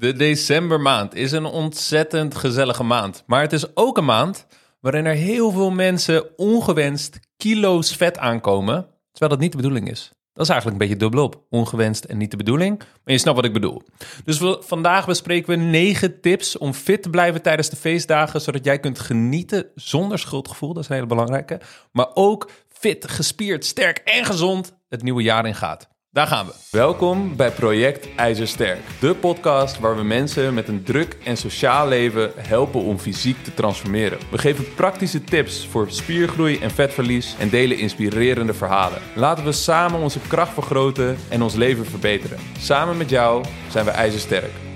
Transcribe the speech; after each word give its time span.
De 0.00 0.12
decembermaand 0.12 1.14
is 1.14 1.32
een 1.32 1.44
ontzettend 1.44 2.34
gezellige 2.34 2.82
maand. 2.82 3.22
Maar 3.26 3.40
het 3.40 3.52
is 3.52 3.76
ook 3.76 3.98
een 3.98 4.04
maand 4.04 4.46
waarin 4.80 5.06
er 5.06 5.14
heel 5.14 5.50
veel 5.50 5.70
mensen 5.70 6.38
ongewenst 6.38 7.20
kilo's 7.36 7.96
vet 7.96 8.18
aankomen, 8.18 8.86
terwijl 9.10 9.30
dat 9.30 9.40
niet 9.40 9.50
de 9.50 9.56
bedoeling 9.56 9.90
is. 9.90 10.12
Dat 10.32 10.44
is 10.44 10.50
eigenlijk 10.50 10.80
een 10.80 10.88
beetje 10.88 11.04
dubbelop. 11.04 11.44
Ongewenst 11.50 12.04
en 12.04 12.18
niet 12.18 12.30
de 12.30 12.36
bedoeling. 12.36 12.78
Maar 12.78 13.14
je 13.14 13.18
snapt 13.18 13.36
wat 13.36 13.44
ik 13.44 13.52
bedoel. 13.52 13.82
Dus 14.24 14.40
vandaag 14.60 15.06
bespreken 15.06 15.58
we 15.58 15.64
negen 15.64 16.20
tips 16.20 16.58
om 16.58 16.72
fit 16.72 17.02
te 17.02 17.10
blijven 17.10 17.42
tijdens 17.42 17.70
de 17.70 17.76
feestdagen. 17.76 18.40
Zodat 18.40 18.64
jij 18.64 18.78
kunt 18.78 18.98
genieten 18.98 19.66
zonder 19.74 20.18
schuldgevoel. 20.18 20.74
Dat 20.74 20.82
is 20.82 20.88
een 20.88 20.94
hele 20.94 21.06
belangrijke. 21.06 21.60
Maar 21.92 22.10
ook 22.14 22.50
fit, 22.68 23.10
gespierd, 23.10 23.64
sterk 23.64 23.98
en 23.98 24.24
gezond 24.24 24.76
het 24.88 25.02
nieuwe 25.02 25.22
jaar 25.22 25.46
in 25.46 25.54
gaat. 25.54 25.89
Daar 26.12 26.26
gaan 26.26 26.46
we. 26.46 26.52
Welkom 26.70 27.36
bij 27.36 27.50
Project 27.50 28.14
IJzersterk. 28.16 28.80
De 29.00 29.14
podcast 29.14 29.78
waar 29.78 29.96
we 29.96 30.02
mensen 30.02 30.54
met 30.54 30.68
een 30.68 30.82
druk 30.82 31.16
en 31.24 31.36
sociaal 31.36 31.88
leven 31.88 32.32
helpen 32.36 32.80
om 32.80 32.98
fysiek 32.98 33.44
te 33.44 33.54
transformeren. 33.54 34.18
We 34.30 34.38
geven 34.38 34.74
praktische 34.74 35.24
tips 35.24 35.66
voor 35.66 35.90
spiergroei 35.90 36.58
en 36.58 36.70
vetverlies 36.70 37.36
en 37.38 37.48
delen 37.48 37.78
inspirerende 37.78 38.54
verhalen. 38.54 39.02
Laten 39.14 39.44
we 39.44 39.52
samen 39.52 40.00
onze 40.00 40.20
kracht 40.28 40.52
vergroten 40.52 41.16
en 41.28 41.42
ons 41.42 41.54
leven 41.54 41.86
verbeteren. 41.86 42.38
Samen 42.58 42.96
met 42.96 43.10
jou 43.10 43.44
zijn 43.68 43.84
we 43.84 43.90
IJzersterk. 43.90 44.69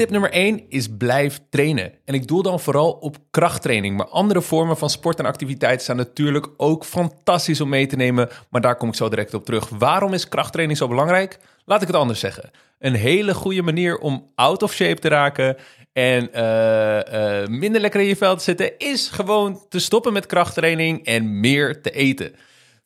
Tip 0.00 0.10
nummer 0.10 0.30
1 0.30 0.62
is 0.68 0.88
blijf 0.98 1.40
trainen. 1.50 1.92
En 2.04 2.14
ik 2.14 2.26
doel 2.26 2.42
dan 2.42 2.60
vooral 2.60 2.90
op 2.90 3.16
krachttraining. 3.30 3.96
Maar 3.96 4.06
andere 4.06 4.42
vormen 4.42 4.76
van 4.76 4.90
sport 4.90 5.18
en 5.18 5.24
activiteit 5.24 5.82
zijn 5.82 5.96
natuurlijk 5.96 6.48
ook 6.56 6.84
fantastisch 6.84 7.60
om 7.60 7.68
mee 7.68 7.86
te 7.86 7.96
nemen. 7.96 8.28
Maar 8.50 8.60
daar 8.60 8.76
kom 8.76 8.88
ik 8.88 8.94
zo 8.94 9.08
direct 9.08 9.34
op 9.34 9.44
terug. 9.44 9.68
Waarom 9.68 10.12
is 10.12 10.28
krachttraining 10.28 10.78
zo 10.78 10.88
belangrijk? 10.88 11.38
Laat 11.64 11.80
ik 11.80 11.86
het 11.86 11.96
anders 11.96 12.20
zeggen. 12.20 12.50
Een 12.78 12.94
hele 12.94 13.34
goede 13.34 13.62
manier 13.62 13.98
om 13.98 14.30
out 14.34 14.62
of 14.62 14.72
shape 14.72 15.00
te 15.00 15.08
raken 15.08 15.56
en 15.92 16.28
uh, 16.34 17.40
uh, 17.40 17.46
minder 17.46 17.80
lekker 17.80 18.00
in 18.00 18.06
je 18.06 18.16
vel 18.16 18.36
te 18.36 18.42
zitten, 18.42 18.78
is 18.78 19.08
gewoon 19.08 19.62
te 19.68 19.78
stoppen 19.78 20.12
met 20.12 20.26
krachttraining 20.26 21.04
en 21.04 21.40
meer 21.40 21.82
te 21.82 21.90
eten. 21.90 22.34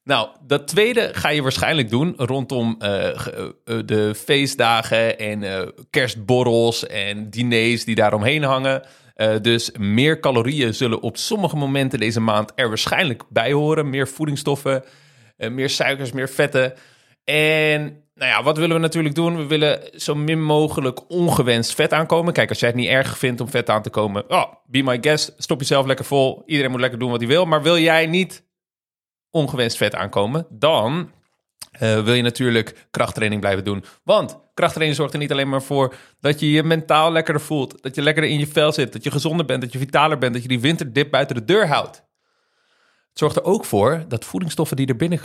Nou, 0.05 0.29
dat 0.47 0.69
tweede 0.69 1.11
ga 1.13 1.29
je 1.29 1.43
waarschijnlijk 1.43 1.91
doen 1.91 2.15
rondom 2.17 2.79
uh, 2.79 2.89
de 3.85 4.15
feestdagen 4.17 5.19
en 5.19 5.73
kerstborrels 5.91 6.87
en 6.87 7.31
diners 7.31 7.85
die 7.85 7.95
daaromheen 7.95 8.43
hangen. 8.43 8.83
dus 9.43 9.71
meer 9.79 10.21
calorieën 10.21 10.75
zullen 10.75 11.01
op 11.01 11.17
sommige 11.17 11.57
momenten 11.57 11.99
deze 11.99 12.21
maand 12.21 12.53
er 12.55 12.69
waarschijnlijk 12.69 13.23
bij 13.29 13.53
horen. 13.53 13.91
Meer 13.91 14.09
voedingsstoffen, 14.09 14.85
meer 15.37 15.71
suikers, 15.71 16.13
meer 16.13 16.29
vetten. 16.29 16.75
En 17.25 18.05
nou 18.15 18.31
ja, 18.31 18.43
wat 18.43 18.59
willen 18.59 18.77
we 18.77 18.83
natuurlijk 18.83 19.15
doen? 19.15 19.37
We 19.37 19.47
willen 19.47 19.81
zo 19.95 20.15
min 20.15 20.43
mogelijk 20.43 21.11
ongewenst 21.11 21.75
vet 21.75 21.93
aankomen. 21.93 22.33
Kijk, 22.33 22.49
als 22.49 22.61
jij 22.61 22.69
het 22.69 22.79
niet 22.79 22.89
erg 22.89 23.19
vindt 23.19 23.41
om 23.41 23.49
vet 23.49 23.71
aan 23.71 23.83
te 23.83 23.91
komen, 23.91 24.31
oh, 24.31 24.45
be 24.67 24.83
my 24.83 24.99
guest, 25.01 25.35
stop 25.37 25.61
jezelf 25.61 25.87
lekker 25.87 26.05
vol. 26.05 26.43
Iedereen 26.47 26.71
moet 26.71 26.81
lekker 26.81 26.99
doen 26.99 27.11
wat 27.11 27.21
hij 27.21 27.29
wil. 27.29 27.45
Maar 27.45 27.63
wil 27.63 27.79
jij 27.79 28.07
niet 28.07 28.45
ongewenst 29.35 29.77
vet 29.77 29.95
aankomen, 29.95 30.47
dan 30.51 31.11
uh, 31.81 32.05
wil 32.05 32.15
je 32.15 32.23
natuurlijk 32.23 32.87
krachttraining 32.91 33.41
blijven 33.41 33.65
doen. 33.65 33.85
Want 34.05 34.39
krachttraining 34.55 34.99
zorgt 34.99 35.13
er 35.13 35.21
niet 35.21 35.33
alleen 35.33 35.49
maar 35.49 35.63
voor 35.63 35.95
dat 36.21 36.41
je 36.41 36.51
je 36.51 36.63
mentaal 36.63 37.13
lekkerder 37.13 37.43
voelt, 37.43 37.83
dat 37.83 37.95
je 37.95 38.03
lekkerder 38.03 38.31
in 38.31 38.39
je 38.39 38.47
vel 38.47 38.73
zit, 38.73 38.93
dat 38.93 39.05
je 39.05 39.11
gezonder 39.11 39.47
bent, 39.47 39.61
dat 39.61 39.73
je 39.73 39.79
vitaler 39.79 40.19
bent, 40.19 40.33
dat 40.33 40.43
je 40.43 40.49
die 40.49 40.61
winterdip 40.61 41.11
buiten 41.11 41.37
de 41.37 41.45
deur 41.45 41.69
houdt. 41.69 41.97
Het 43.09 43.19
zorgt 43.19 43.37
er 43.37 43.45
ook 43.45 43.65
voor 43.65 44.05
dat 44.09 44.25
voedingsstoffen 44.25 44.77
die 44.77 44.87
er 44.87 44.97
binnen 44.97 45.21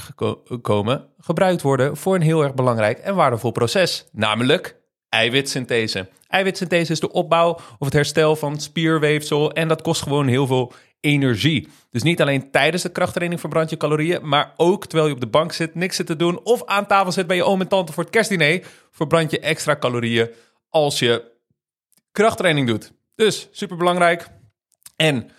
komen 0.62 1.08
gebruikt 1.20 1.62
worden 1.62 1.98
voor 1.98 2.16
een 2.16 2.22
heel 2.22 2.44
erg 2.44 2.54
belangrijk 2.54 2.98
en 3.00 3.16
waardevol 3.16 3.52
proces, 3.52 4.08
namelijk 4.12 4.76
eiwitsynthese. 5.10 6.08
Eiwitsynthese 6.28 6.92
is 6.92 7.00
de 7.00 7.12
opbouw 7.12 7.50
of 7.52 7.86
het 7.86 7.94
herstel 7.94 8.36
van 8.36 8.60
spierweefsel 8.60 9.52
en 9.52 9.68
dat 9.68 9.82
kost 9.82 10.02
gewoon 10.02 10.28
heel 10.28 10.48
veel 10.48 10.74
energie. 11.00 11.68
Dus 11.90 12.04
niet 12.04 12.22
alleen 12.22 12.52
tijdens 12.52 12.84
de 12.84 12.92
krachttraining 12.92 13.40
verbrand 13.40 13.70
je 13.70 13.78
calorieën, 13.78 14.28
maar 14.28 14.54
ook 14.58 14.86
terwijl 14.86 15.08
je 15.08 15.14
op 15.14 15.20
de 15.20 15.28
bank 15.28 15.52
zit, 15.52 15.76
niks 15.76 15.96
zit 15.96 16.06
te 16.06 16.16
doen 16.16 16.44
of 16.44 16.66
aan 16.66 16.88
tafel 16.88 17.12
zit 17.12 17.28
bij 17.28 17.36
je 17.36 17.44
oom 17.44 17.62
en 17.62 17.68
tante 17.68 17.94
voor 17.94 18.04
het 18.04 18.12
kerstdiner, 18.12 18.68
verbrand 18.92 19.32
je 19.32 19.40
extra 19.40 19.76
calorieën 19.76 20.30
als 20.70 21.00
je 21.00 21.32
krachttraining 22.12 22.68
doet. 22.68 22.92
Dus 23.16 23.48
super 23.52 23.78
belangrijk. 23.78 24.28
En 24.96 25.30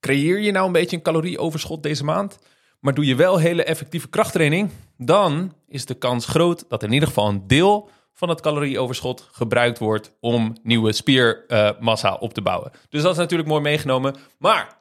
creëer 0.00 0.38
je 0.38 0.50
nou 0.50 0.66
een 0.66 0.72
beetje 0.72 0.96
een 0.96 1.02
calorieoverschot 1.02 1.82
deze 1.82 2.04
maand, 2.04 2.38
maar 2.80 2.94
doe 2.94 3.06
je 3.06 3.14
wel 3.14 3.38
hele 3.38 3.64
effectieve 3.64 4.08
krachttraining, 4.08 4.70
dan 4.96 5.54
is 5.68 5.84
de 5.84 5.94
kans 5.94 6.26
groot 6.26 6.64
dat 6.68 6.82
in 6.82 6.92
ieder 6.92 7.08
geval 7.08 7.28
een 7.28 7.46
deel 7.46 7.90
van 8.12 8.28
het 8.28 8.40
calorieoverschot 8.40 9.28
gebruikt 9.32 9.78
wordt 9.78 10.12
om 10.20 10.56
nieuwe 10.62 10.92
spiermassa 10.92 12.14
op 12.14 12.34
te 12.34 12.42
bouwen. 12.42 12.72
Dus 12.88 13.02
dat 13.02 13.12
is 13.12 13.18
natuurlijk 13.18 13.48
mooi 13.48 13.62
meegenomen. 13.62 14.16
Maar 14.38 14.77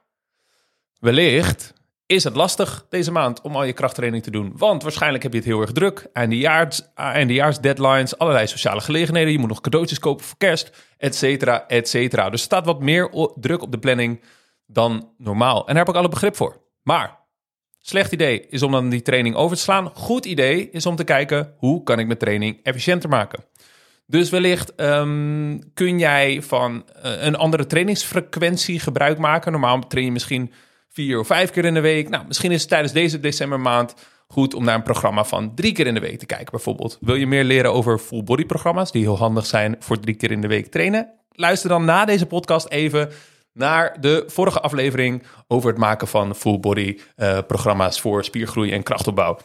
Wellicht 1.00 1.74
is 2.06 2.24
het 2.24 2.36
lastig 2.36 2.86
deze 2.90 3.12
maand 3.12 3.42
om 3.42 3.56
al 3.56 3.64
je 3.64 3.74
krachttraining 3.74 4.24
te 4.24 4.32
doen. 4.32 4.54
Want 4.56 4.84
waarschijnlijk 4.84 5.24
heb 5.24 5.32
je 5.32 5.38
het 5.38 5.48
heel 5.48 5.62
erg 5.62 5.72
druk. 5.72 6.08
Eindejaars, 6.14 6.82
eindejaars 6.96 7.60
deadlines, 7.60 8.18
allerlei 8.18 8.48
sociale 8.48 8.82
gelegenheden. 8.82 9.32
Je 9.32 9.40
moet 9.40 9.50
nog 9.50 9.62
cadeautjes 9.62 10.00
kopen 10.00 10.26
voor 10.26 10.38
kerst, 10.38 10.96
et 10.98 11.16
cetera, 11.16 11.68
et 11.68 11.90
cetera. 11.90 12.30
Dus 12.30 12.40
er 12.40 12.46
staat 12.46 12.66
wat 12.66 12.82
meer 12.82 13.32
druk 13.36 13.62
op 13.62 13.72
de 13.72 13.80
planning 13.80 14.22
dan 14.66 15.10
normaal. 15.18 15.60
En 15.60 15.66
daar 15.66 15.86
heb 15.86 15.94
ik 15.94 16.00
alle 16.00 16.10
begrip 16.10 16.36
voor. 16.36 16.62
Maar 16.84 17.20
slecht 17.80 18.12
idee 18.12 18.48
is 18.50 18.64
om 18.64 18.72
dan 18.72 18.90
die 18.90 19.02
training 19.02 19.36
over 19.36 19.58
te 19.58 19.64
slaan. 19.64 19.92
Goed 19.94 20.26
idee 20.26 20.70
is 20.70 20.86
om 20.86 20.96
te 20.96 21.04
kijken 21.04 21.54
hoe 21.58 21.84
kan 21.84 22.00
ik 22.00 22.06
mijn 22.06 22.20
training 22.20 22.60
efficiënter 22.64 23.10
maken. 23.10 23.44
Dus 24.06 24.30
wellicht 24.30 24.82
um, 24.82 25.74
kun 25.74 26.00
jij 26.00 26.42
van 26.42 26.86
uh, 27.06 27.24
een 27.24 27.36
andere 27.36 27.66
trainingsfrequentie 27.66 28.80
gebruik 28.80 29.18
maken. 29.18 29.52
Normaal 29.52 29.88
train 29.88 30.06
je 30.06 30.12
misschien 30.12 30.54
vier 30.98 31.20
of 31.20 31.28
vijf 31.28 31.50
keer 31.50 31.66
in 31.66 31.74
de 31.74 31.80
week. 31.80 32.10
Nou, 32.10 32.28
misschien 32.28 32.52
is 32.52 32.60
het 32.60 32.70
tijdens 32.70 32.94
deze 32.94 33.20
decembermaand 33.20 33.94
goed 34.28 34.54
om 34.54 34.64
naar 34.64 34.76
een 34.76 34.84
programma 34.84 35.24
van 35.24 35.56
drie 35.56 35.72
keer 35.72 35.88
in 35.88 35.94
de 35.94 36.00
week 36.00 36.20
te 36.20 36.26
kijken, 36.26 36.52
bijvoorbeeld. 36.52 36.98
Wil 37.02 37.16
je 37.16 37.28
meer 37.28 37.44
leren 37.44 37.74
over 37.74 37.98
full 37.98 38.24
body 38.24 38.46
programma's 38.46 38.92
die 38.92 39.02
heel 39.02 39.18
handig 39.18 39.46
zijn 39.46 39.76
voor 39.80 40.00
drie 40.00 40.16
keer 40.16 40.32
in 40.32 40.42
de 40.42 40.48
week 40.48 40.68
trainen? 40.68 41.14
Luister 41.32 41.70
dan 41.70 41.86
na 41.86 42.06
deze 42.06 42.26
podcast 42.26 42.70
even 42.70 43.10
naar 43.54 43.98
de 44.00 44.24
vorige 44.28 44.60
aflevering 44.60 45.24
over 45.48 45.70
het 45.70 45.80
maken 45.80 46.08
van 46.08 46.36
full 46.36 46.60
body 46.60 47.00
uh, 47.16 47.38
programma's 47.48 48.00
voor 48.02 48.24
spiergroei 48.24 48.72
en 48.72 48.84
krachtopbouw. 48.84 49.40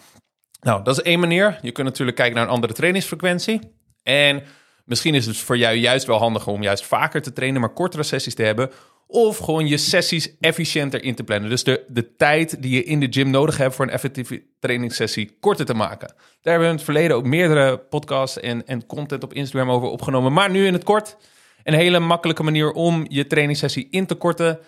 Nou, 0.60 0.84
dat 0.84 0.98
is 0.98 1.02
één 1.02 1.20
manier. 1.20 1.58
Je 1.62 1.72
kunt 1.72 1.86
natuurlijk 1.86 2.16
kijken 2.16 2.36
naar 2.36 2.44
een 2.44 2.52
andere 2.52 2.72
trainingsfrequentie. 2.72 3.60
En 4.02 4.42
misschien 4.84 5.14
is 5.14 5.26
het 5.26 5.36
voor 5.36 5.56
jou 5.56 5.76
juist 5.76 6.06
wel 6.06 6.18
handiger 6.18 6.52
om 6.52 6.62
juist 6.62 6.84
vaker 6.84 7.22
te 7.22 7.32
trainen, 7.32 7.60
maar 7.60 7.72
kortere 7.72 8.02
sessies 8.02 8.34
te 8.34 8.42
hebben 8.42 8.70
of 9.12 9.38
gewoon 9.38 9.66
je 9.66 9.76
sessies 9.76 10.34
efficiënter 10.40 11.04
in 11.04 11.14
te 11.14 11.24
plannen. 11.24 11.50
Dus 11.50 11.64
de, 11.64 11.84
de 11.88 12.16
tijd 12.16 12.62
die 12.62 12.74
je 12.74 12.84
in 12.84 13.00
de 13.00 13.06
gym 13.10 13.30
nodig 13.30 13.56
hebt 13.56 13.74
voor 13.74 13.84
een 13.84 13.90
effectieve 13.90 14.42
trainingssessie 14.60 15.36
korter 15.40 15.66
te 15.66 15.74
maken. 15.74 16.08
Daar 16.08 16.18
hebben 16.42 16.62
we 16.62 16.68
in 16.68 16.74
het 16.74 16.84
verleden 16.84 17.16
ook 17.16 17.24
meerdere 17.24 17.78
podcasts 17.78 18.40
en, 18.40 18.66
en 18.66 18.86
content 18.86 19.22
op 19.22 19.32
Instagram 19.32 19.70
over 19.70 19.88
opgenomen. 19.88 20.32
Maar 20.32 20.50
nu 20.50 20.66
in 20.66 20.72
het 20.72 20.84
kort, 20.84 21.16
een 21.64 21.74
hele 21.74 21.98
makkelijke 21.98 22.42
manier 22.42 22.72
om 22.72 23.04
je 23.08 23.26
trainingssessie 23.26 23.88
in 23.90 24.06
te 24.06 24.14
korten 24.14 24.58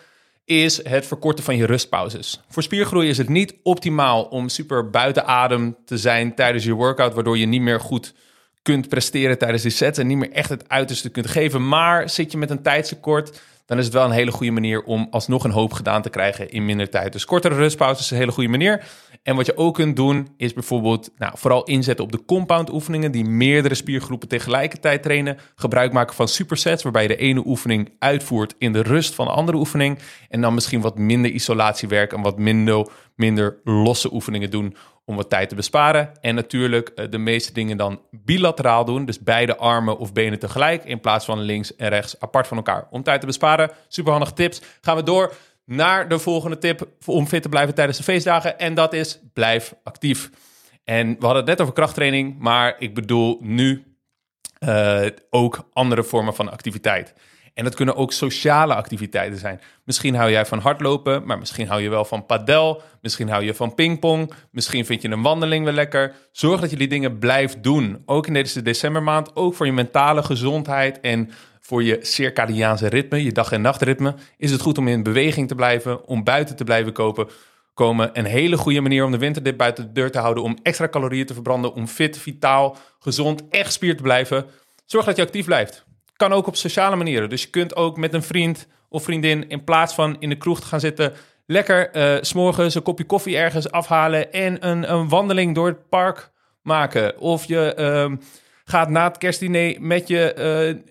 is 0.45 0.85
het 0.89 1.07
verkorten 1.07 1.45
van 1.45 1.57
je 1.57 1.67
rustpauzes. 1.67 2.41
Voor 2.49 2.63
spiergroei 2.63 3.09
is 3.09 3.19
het 3.19 3.29
niet 3.29 3.55
optimaal 3.63 4.25
om 4.25 4.49
super 4.49 4.91
buiten 4.91 5.27
adem 5.27 5.77
te 5.85 5.99
zijn 5.99 6.35
tijdens 6.35 6.65
je 6.65 6.73
workout, 6.73 7.15
waardoor 7.15 7.39
je 7.39 7.47
niet 7.47 7.61
meer 7.61 7.81
goed 7.81 8.15
kunt 8.63 8.89
presteren 8.89 9.39
tijdens 9.39 9.63
die 9.63 9.71
sets 9.71 9.99
en 9.99 10.07
niet 10.07 10.17
meer 10.17 10.33
echt 10.33 10.49
het 10.49 10.69
uiterste 10.69 11.09
kunt 11.09 11.27
geven. 11.27 11.69
Maar 11.69 12.11
zit 12.11 12.33
je 12.33 12.39
met 12.39 12.51
een 12.51 12.63
tijdstekort, 12.63 13.41
dan 13.67 13.79
is 13.79 13.85
het 13.85 13.95
wel 13.95 14.05
een 14.05 14.11
hele 14.11 14.33
goede 14.33 14.53
manier 14.53 14.83
om 14.83 15.07
alsnog 15.11 15.45
een 15.45 15.51
hoop 15.51 15.73
gedaan 15.73 16.03
te 16.03 16.11
krijgen 16.11 16.51
in 16.51 16.65
minder 16.65 16.91
tijd. 16.91 17.13
Dus 17.13 17.25
kortere 17.25 17.55
rustpauzes 17.55 18.05
is 18.05 18.11
een 18.11 18.17
hele 18.17 18.33
goede 18.33 18.49
manier. 18.49 18.85
En 19.23 19.37
wat 19.37 19.47
je 19.47 19.57
ook 19.57 19.75
kunt 19.75 19.97
doen, 19.97 20.29
is 20.37 20.53
bijvoorbeeld 20.53 21.11
nou, 21.17 21.33
vooral 21.37 21.65
inzetten 21.65 22.05
op 22.05 22.13
de 22.13 22.25
compound 22.25 22.73
oefeningen, 22.73 23.13
die 23.13 23.25
meerdere 23.25 23.75
spiergroepen 23.75 24.29
tegelijkertijd 24.29 25.03
trainen. 25.03 25.39
Gebruik 25.55 25.93
maken 25.93 26.15
van 26.15 26.29
supersets, 26.29 26.83
waarbij 26.83 27.03
je 27.03 27.09
de 27.09 27.17
ene 27.17 27.43
oefening 27.47 27.95
uitvoert 27.99 28.55
in 28.59 28.73
de 28.73 28.83
rust 28.83 29.15
van 29.15 29.27
de 29.27 29.33
andere 29.33 29.59
oefening. 29.59 29.99
En 30.29 30.41
dan 30.41 30.55
misschien 30.55 30.81
wat 30.81 30.99
minder 30.99 31.31
isolatiewerk 31.31 32.13
en 32.13 32.23
wat 32.23 32.39
minder, 32.39 32.89
minder 33.15 33.61
losse 33.65 34.13
oefeningen 34.13 34.51
doen 34.51 34.77
om 35.05 35.17
wat 35.17 35.31
tijd 35.31 35.49
te 35.49 35.55
besparen. 35.55 36.11
En 36.21 36.35
natuurlijk 36.35 36.93
uh, 36.95 37.11
de 37.11 37.19
meeste 37.19 37.53
dingen 37.53 37.77
dan 37.77 38.01
bilateraal 38.11 38.85
doen. 38.85 39.05
Dus 39.05 39.21
beide 39.21 39.57
armen 39.57 39.99
of 39.99 40.13
benen 40.13 40.39
tegelijk 40.39 40.85
in 40.85 41.01
plaats 41.01 41.25
van 41.25 41.41
links 41.41 41.77
en 41.77 41.89
rechts 41.89 42.21
apart 42.21 42.47
van 42.47 42.57
elkaar. 42.57 42.87
Om 42.91 43.03
tijd 43.03 43.21
te 43.21 43.27
besparen. 43.27 43.71
Superhandige 43.89 44.33
tips. 44.33 44.63
Gaan 44.81 44.97
we 44.97 45.03
door 45.03 45.35
naar 45.65 46.09
de 46.09 46.19
volgende 46.19 46.59
tip 46.59 46.89
om 47.05 47.27
fit 47.27 47.43
te 47.43 47.49
blijven 47.49 47.75
tijdens 47.75 47.99
de 47.99 48.05
feestdagen. 48.05 48.59
En 48.59 48.75
dat 48.75 48.93
is 48.93 49.19
blijf 49.33 49.75
actief. 49.83 50.31
En 50.85 51.09
we 51.09 51.25
hadden 51.25 51.37
het 51.37 51.47
net 51.47 51.61
over 51.61 51.75
krachttraining, 51.75 52.39
maar 52.39 52.75
ik 52.79 52.95
bedoel 52.95 53.39
nu 53.41 53.85
uh, 54.61 55.07
ook 55.31 55.69
andere 55.73 56.03
vormen 56.03 56.35
van 56.35 56.51
activiteit. 56.51 57.15
En 57.55 57.65
dat 57.65 57.75
kunnen 57.75 57.97
ook 57.97 58.13
sociale 58.13 58.75
activiteiten 58.75 59.39
zijn. 59.39 59.61
Misschien 59.85 60.15
hou 60.15 60.31
jij 60.31 60.47
van 60.47 60.59
hardlopen, 60.59 61.27
maar 61.27 61.39
misschien 61.39 61.69
hou 61.69 61.83
je 61.83 61.89
wel 61.89 62.05
van 62.05 62.27
padel. 62.27 62.83
Misschien 63.01 63.29
hou 63.29 63.45
je 63.45 63.55
van 63.55 63.75
pingpong. 63.75 64.33
Misschien 64.51 64.87
vind 64.87 65.03
je 65.03 65.09
een 65.09 65.23
wandeling 65.23 65.65
wel 65.65 65.75
lekker. 65.75 66.15
Zorg 66.33 66.61
dat 66.61 66.71
je 66.71 66.77
die 66.77 66.89
dingen 66.89 67.19
blijft 67.19 67.63
doen. 67.63 68.03
Ook 68.07 68.27
in 68.27 68.33
deze 68.33 68.63
decembermaand. 68.63 69.37
Ook 69.37 69.55
voor 69.55 69.67
je 69.67 69.73
mentale 69.73 70.23
gezondheid 70.23 71.01
en 71.01 71.31
voor 71.61 71.83
je 71.83 71.99
circadiaanse 72.03 72.89
ritme, 72.89 73.23
je 73.25 73.33
dag- 73.33 73.53
en 73.53 73.61
nachtritme, 73.61 74.15
is 74.37 74.51
het 74.51 74.61
goed 74.61 74.79
om 74.79 74.89
in 74.89 75.03
beweging 75.03 75.49
te 75.49 75.55
blijven, 75.55 76.07
om 76.07 76.25
buiten 76.25 76.57
te 76.57 76.65
blijven 76.65 76.93
kopen. 76.93 77.29
Komen 77.75 78.11
een 78.13 78.25
hele 78.25 78.57
goede 78.57 78.81
manier 78.81 79.05
om 79.05 79.11
de 79.11 79.19
winterdip 79.19 79.57
buiten 79.57 79.87
de 79.87 79.93
deur 79.93 80.11
te 80.11 80.19
houden, 80.19 80.43
om 80.43 80.59
extra 80.63 80.89
calorieën 80.89 81.27
te 81.27 81.35
verbranden, 81.35 81.75
om 81.75 81.87
fit, 81.87 82.19
vitaal, 82.19 82.77
gezond, 82.99 83.43
echt 83.51 83.73
spier 83.73 83.97
te 83.97 84.03
blijven. 84.03 84.47
Zorg 84.85 85.05
dat 85.05 85.17
je 85.17 85.23
actief 85.23 85.45
blijft. 85.45 85.85
Kan 86.17 86.33
ook 86.33 86.47
op 86.47 86.57
sociale 86.57 86.97
manieren. 86.97 87.29
Dus 87.29 87.43
je 87.43 87.51
kunt 87.51 87.77
ook 87.77 87.97
met 87.97 88.15
een 88.15 88.23
vriend 88.23 88.67
of 88.89 89.03
vriendin, 89.05 89.49
in 89.49 89.65
plaats 89.65 89.95
van 89.95 90.17
in 90.19 90.29
de 90.29 90.37
kroeg 90.37 90.61
te 90.61 90.67
gaan 90.67 90.81
zitten, 90.81 91.13
lekker 91.47 91.97
uh, 91.97 92.17
s'morgens 92.21 92.75
een 92.75 92.83
kopje 92.83 93.05
koffie 93.05 93.37
ergens 93.37 93.71
afhalen 93.71 94.33
en 94.33 94.69
een, 94.69 94.93
een 94.93 95.09
wandeling 95.09 95.55
door 95.55 95.67
het 95.67 95.89
park 95.89 96.31
maken. 96.63 97.19
Of 97.19 97.45
je 97.45 97.75
uh, 97.79 98.17
gaat 98.65 98.89
na 98.89 99.05
het 99.05 99.19
kerstdiner 99.19 99.77
met 99.81 100.09
je 100.09 100.35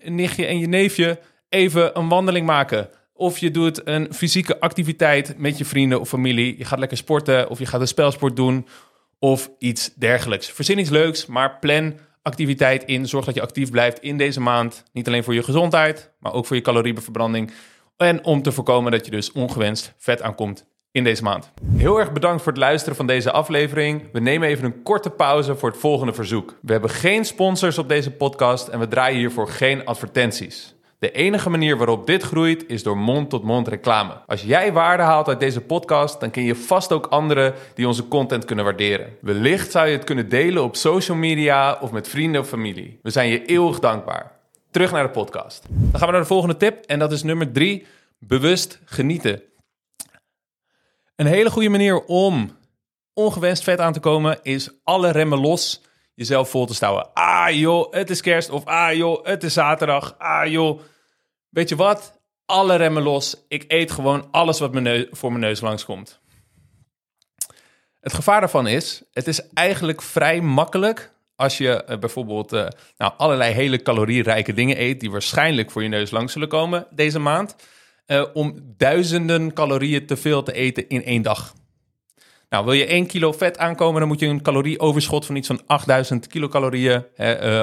uh, 0.04 0.12
nichtje 0.12 0.46
en 0.46 0.58
je 0.58 0.66
neefje 0.66 1.18
even 1.48 1.98
een 1.98 2.08
wandeling 2.08 2.46
maken. 2.46 2.88
Of 3.12 3.38
je 3.38 3.50
doet 3.50 3.86
een 3.86 4.14
fysieke 4.14 4.60
activiteit 4.60 5.38
met 5.38 5.58
je 5.58 5.64
vrienden 5.64 6.00
of 6.00 6.08
familie. 6.08 6.58
Je 6.58 6.64
gaat 6.64 6.78
lekker 6.78 6.96
sporten 6.96 7.48
of 7.50 7.58
je 7.58 7.66
gaat 7.66 7.80
een 7.80 7.88
spelsport 7.88 8.36
doen 8.36 8.66
of 9.18 9.50
iets 9.58 9.94
dergelijks. 9.94 10.50
Verzin 10.50 10.78
iets 10.78 10.90
leuks, 10.90 11.26
maar 11.26 11.58
plan 11.58 11.94
activiteit 12.24 12.84
in. 12.84 13.06
Zorg 13.06 13.24
dat 13.24 13.34
je 13.34 13.42
actief 13.42 13.70
blijft 13.70 13.98
in 13.98 14.18
deze 14.18 14.40
maand. 14.40 14.84
Niet 14.92 15.06
alleen 15.06 15.24
voor 15.24 15.34
je 15.34 15.42
gezondheid, 15.42 16.12
maar 16.18 16.32
ook 16.32 16.46
voor 16.46 16.56
je 16.56 16.62
calorieverbranding. 16.62 17.52
En 17.96 18.24
om 18.24 18.42
te 18.42 18.52
voorkomen 18.52 18.92
dat 18.92 19.04
je 19.04 19.10
dus 19.10 19.32
ongewenst 19.32 19.94
vet 19.98 20.22
aankomt 20.22 20.66
in 20.90 21.04
deze 21.04 21.22
maand. 21.22 21.52
Heel 21.76 21.98
erg 21.98 22.12
bedankt 22.12 22.42
voor 22.42 22.52
het 22.52 22.60
luisteren 22.60 22.96
van 22.96 23.06
deze 23.06 23.30
aflevering. 23.30 24.02
We 24.12 24.20
nemen 24.20 24.48
even 24.48 24.64
een 24.64 24.82
korte 24.82 25.10
pauze 25.10 25.56
voor 25.56 25.70
het 25.70 25.78
volgende 25.78 26.12
verzoek. 26.12 26.58
We 26.62 26.72
hebben 26.72 26.90
geen 26.90 27.24
sponsors 27.24 27.78
op 27.78 27.88
deze 27.88 28.10
podcast 28.10 28.68
en 28.68 28.78
we 28.78 28.88
draaien 28.88 29.18
hiervoor 29.18 29.48
geen 29.48 29.84
advertenties. 29.84 30.74
De 31.04 31.12
enige 31.12 31.50
manier 31.50 31.76
waarop 31.76 32.06
dit 32.06 32.22
groeit 32.22 32.68
is 32.68 32.82
door 32.82 32.96
mond-tot-mond 32.96 33.68
reclame. 33.68 34.12
Als 34.26 34.42
jij 34.42 34.72
waarde 34.72 35.02
haalt 35.02 35.28
uit 35.28 35.40
deze 35.40 35.60
podcast, 35.60 36.20
dan 36.20 36.30
ken 36.30 36.42
je 36.42 36.54
vast 36.54 36.92
ook 36.92 37.06
anderen 37.06 37.54
die 37.74 37.86
onze 37.86 38.08
content 38.08 38.44
kunnen 38.44 38.64
waarderen. 38.64 39.16
Wellicht 39.20 39.70
zou 39.70 39.86
je 39.86 39.92
het 39.96 40.04
kunnen 40.04 40.28
delen 40.28 40.62
op 40.62 40.76
social 40.76 41.16
media 41.16 41.78
of 41.80 41.92
met 41.92 42.08
vrienden 42.08 42.40
of 42.40 42.48
familie. 42.48 42.98
We 43.02 43.10
zijn 43.10 43.28
je 43.28 43.44
eeuwig 43.44 43.78
dankbaar. 43.78 44.32
Terug 44.70 44.92
naar 44.92 45.02
de 45.02 45.10
podcast. 45.10 45.62
Dan 45.68 45.98
gaan 46.00 46.06
we 46.06 46.12
naar 46.12 46.20
de 46.20 46.26
volgende 46.26 46.56
tip 46.56 46.84
en 46.84 46.98
dat 46.98 47.12
is 47.12 47.22
nummer 47.22 47.52
drie: 47.52 47.86
bewust 48.18 48.80
genieten. 48.84 49.42
Een 51.16 51.26
hele 51.26 51.50
goede 51.50 51.68
manier 51.68 52.04
om 52.04 52.56
ongewenst 53.14 53.62
vet 53.62 53.80
aan 53.80 53.92
te 53.92 54.00
komen 54.00 54.38
is 54.42 54.70
alle 54.82 55.10
remmen 55.10 55.40
los 55.40 55.82
jezelf 56.14 56.50
vol 56.50 56.66
te 56.66 56.74
stouwen. 56.74 57.12
Ah 57.14 57.50
joh, 57.50 57.92
het 57.92 58.10
is 58.10 58.20
kerst 58.20 58.50
of 58.50 58.64
ah 58.64 58.94
joh, 58.94 59.24
het 59.24 59.42
is 59.42 59.52
zaterdag. 59.52 60.14
Ah 60.18 60.46
joh, 60.46 60.80
weet 61.54 61.68
je 61.68 61.76
wat? 61.76 62.20
Alle 62.46 62.76
remmen 62.76 63.02
los. 63.02 63.44
Ik 63.48 63.64
eet 63.68 63.90
gewoon 63.90 64.28
alles 64.30 64.58
wat 64.58 64.72
mijn 64.72 65.06
voor 65.10 65.30
mijn 65.30 65.44
neus 65.44 65.60
langskomt. 65.60 66.20
Het 68.00 68.14
gevaar 68.14 68.40
daarvan 68.40 68.66
is, 68.66 69.02
het 69.12 69.26
is 69.26 69.48
eigenlijk 69.52 70.02
vrij 70.02 70.40
makkelijk 70.40 71.12
als 71.36 71.58
je 71.58 71.84
uh, 71.88 71.98
bijvoorbeeld 71.98 72.52
uh, 72.52 72.66
nou, 72.98 73.12
allerlei 73.16 73.52
hele 73.52 73.82
calorierijke 73.82 74.52
dingen 74.52 74.80
eet 74.80 75.00
die 75.00 75.10
waarschijnlijk 75.10 75.70
voor 75.70 75.82
je 75.82 75.88
neus 75.88 76.10
langs 76.10 76.32
zullen 76.32 76.48
komen 76.48 76.86
deze 76.90 77.18
maand, 77.18 77.56
uh, 78.06 78.24
om 78.32 78.54
duizenden 78.76 79.52
calorieën 79.52 80.06
te 80.06 80.16
veel 80.16 80.42
te 80.42 80.52
eten 80.52 80.88
in 80.88 81.04
één 81.04 81.22
dag. 81.22 81.54
Nou, 82.48 82.64
wil 82.64 82.74
je 82.74 82.86
1 82.86 83.06
kilo 83.06 83.32
vet 83.32 83.58
aankomen, 83.58 84.00
dan 84.00 84.08
moet 84.08 84.20
je 84.20 84.26
een 84.26 84.42
calorieoverschot 84.42 85.26
van 85.26 85.36
iets 85.36 85.46
van 85.46 85.62
8000 85.66 86.26
kilocalorieën, 86.26 87.04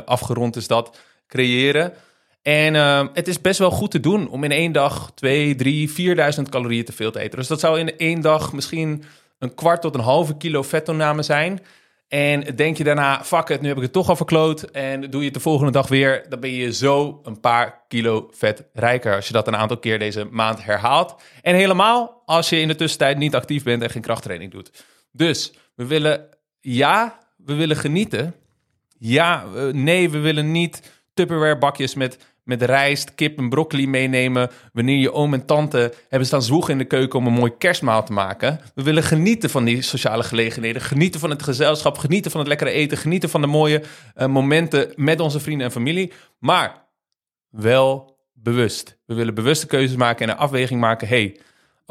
afgerond 0.06 0.56
is 0.56 0.68
dat, 0.68 1.00
creëren. 1.28 1.94
En 2.42 2.74
uh, 2.76 3.08
het 3.14 3.28
is 3.28 3.42
best 3.42 3.60
wel 3.60 3.72
goed 3.72 3.92
te 3.92 4.00
doen 4.00 4.30
om 4.30 4.44
in 4.44 4.52
één 4.52 4.72
dag 4.72 5.12
2, 5.16 5.56
3, 5.56 5.92
4000 5.92 6.50
calorieën 6.50 6.86
te 6.86 6.94
veel 6.94 7.12
te 7.12 7.20
eten. 7.20 7.38
Dus 7.38 7.48
dat 7.48 7.60
zou 7.60 7.80
in 7.80 7.98
één 7.98 8.22
dag 8.22 8.54
misschien 8.54 9.04
een 9.40 9.54
kwart 9.56 9.82
tot 9.82 9.96
een 9.96 10.02
halve 10.02 10.38
kilo 10.38 10.62
vettoename 10.62 11.24
zijn. 11.24 11.60
En 12.08 12.56
denk 12.56 12.78
je 12.78 12.84
daarna, 12.84 13.24
fuck 13.24 13.48
het, 13.48 13.62
nu 13.62 13.68
heb 13.68 13.78
ik 13.78 13.84
het 13.84 13.92
toch 13.92 14.10
al 14.10 14.16
verkloot. 14.16 14.62
En 14.62 15.02
doe 15.02 15.20
je 15.20 15.26
het 15.26 15.34
de 15.34 15.40
volgende 15.40 15.72
dag 15.72 15.88
weer, 15.88 16.26
dan 16.30 16.40
ben 16.40 16.52
je 16.52 16.74
zo 16.74 17.20
een 17.24 17.40
paar 17.40 17.82
kilo 17.88 18.30
vet 18.32 18.64
rijker. 18.74 19.16
Als 19.16 19.28
je 19.28 19.34
dat 19.34 19.48
een 19.48 19.56
aantal 19.56 19.78
keer 19.78 20.00
deze 20.00 20.28
maand 20.32 20.64
herhaalt. 20.64 21.16
En 21.42 21.56
helemaal 21.56 22.22
als 22.26 22.50
je 22.50 22.60
in 22.60 22.68
de 22.68 22.76
tussentijd 22.76 23.18
niet 23.18 23.36
actief 23.36 23.64
bent 23.64 23.84
en 23.84 23.90
geen 23.90 24.02
krachttraining 24.02 24.52
doet. 24.52 24.86
Dus 25.12 25.54
we 25.76 25.86
willen, 25.86 26.28
ja, 26.60 27.20
we 27.38 27.54
willen 27.54 27.78
genieten. 27.78 28.36
Ja, 28.98 29.46
nee, 29.72 30.10
we 30.10 30.20
willen 30.20 30.52
niet 30.52 30.82
Tupperware 31.14 31.58
bakjes 31.58 31.96
met 31.96 32.18
met 32.44 32.62
rijst, 32.62 33.16
kip 33.16 33.38
en 33.38 33.50
broccoli 33.50 33.88
meenemen. 33.88 34.50
Wanneer 34.74 34.98
je 34.98 35.14
oom 35.14 35.34
en 35.34 35.46
tante 35.46 35.94
hebben 36.10 36.28
staan 36.28 36.42
zwoegen 36.42 36.72
in 36.72 36.78
de 36.78 36.86
keuken 36.86 37.20
om 37.20 37.28
een 37.28 37.34
mooi 37.34 37.58
kerstmaal 37.58 38.06
te 38.06 38.14
maken. 38.14 38.60
We 38.76 38.84
willen 38.84 39.04
genieten 39.04 39.50
van 39.50 39.64
die 39.64 39.82
sociale 39.82 40.24
gelegenheden. 40.24 40.82
Genieten 40.82 41.20
van 41.20 41.30
het 41.30 41.44
gezelschap. 41.44 41.98
Genieten 41.98 42.32
van 42.32 42.40
het 42.40 42.50
lekkere 42.50 42.72
eten. 42.72 42.98
Genieten 42.98 43.30
van 43.30 43.42
de 43.42 43.48
mooie 43.48 43.84
uh, 44.18 44.26
momenten 44.26 44.94
met 44.96 45.20
onze 45.20 45.40
vrienden 45.40 45.66
en 45.66 45.74
familie. 45.74 46.12
Maar 46.40 46.88
wel 47.50 48.20
bewust. 48.34 49.00
We 49.06 49.14
willen 49.14 49.34
bewuste 49.34 49.68
keuzes 49.68 49.98
maken 49.98 50.26
en 50.26 50.32
een 50.32 50.40
afweging 50.40 50.80
maken. 50.80 51.08
hey, 51.08 51.40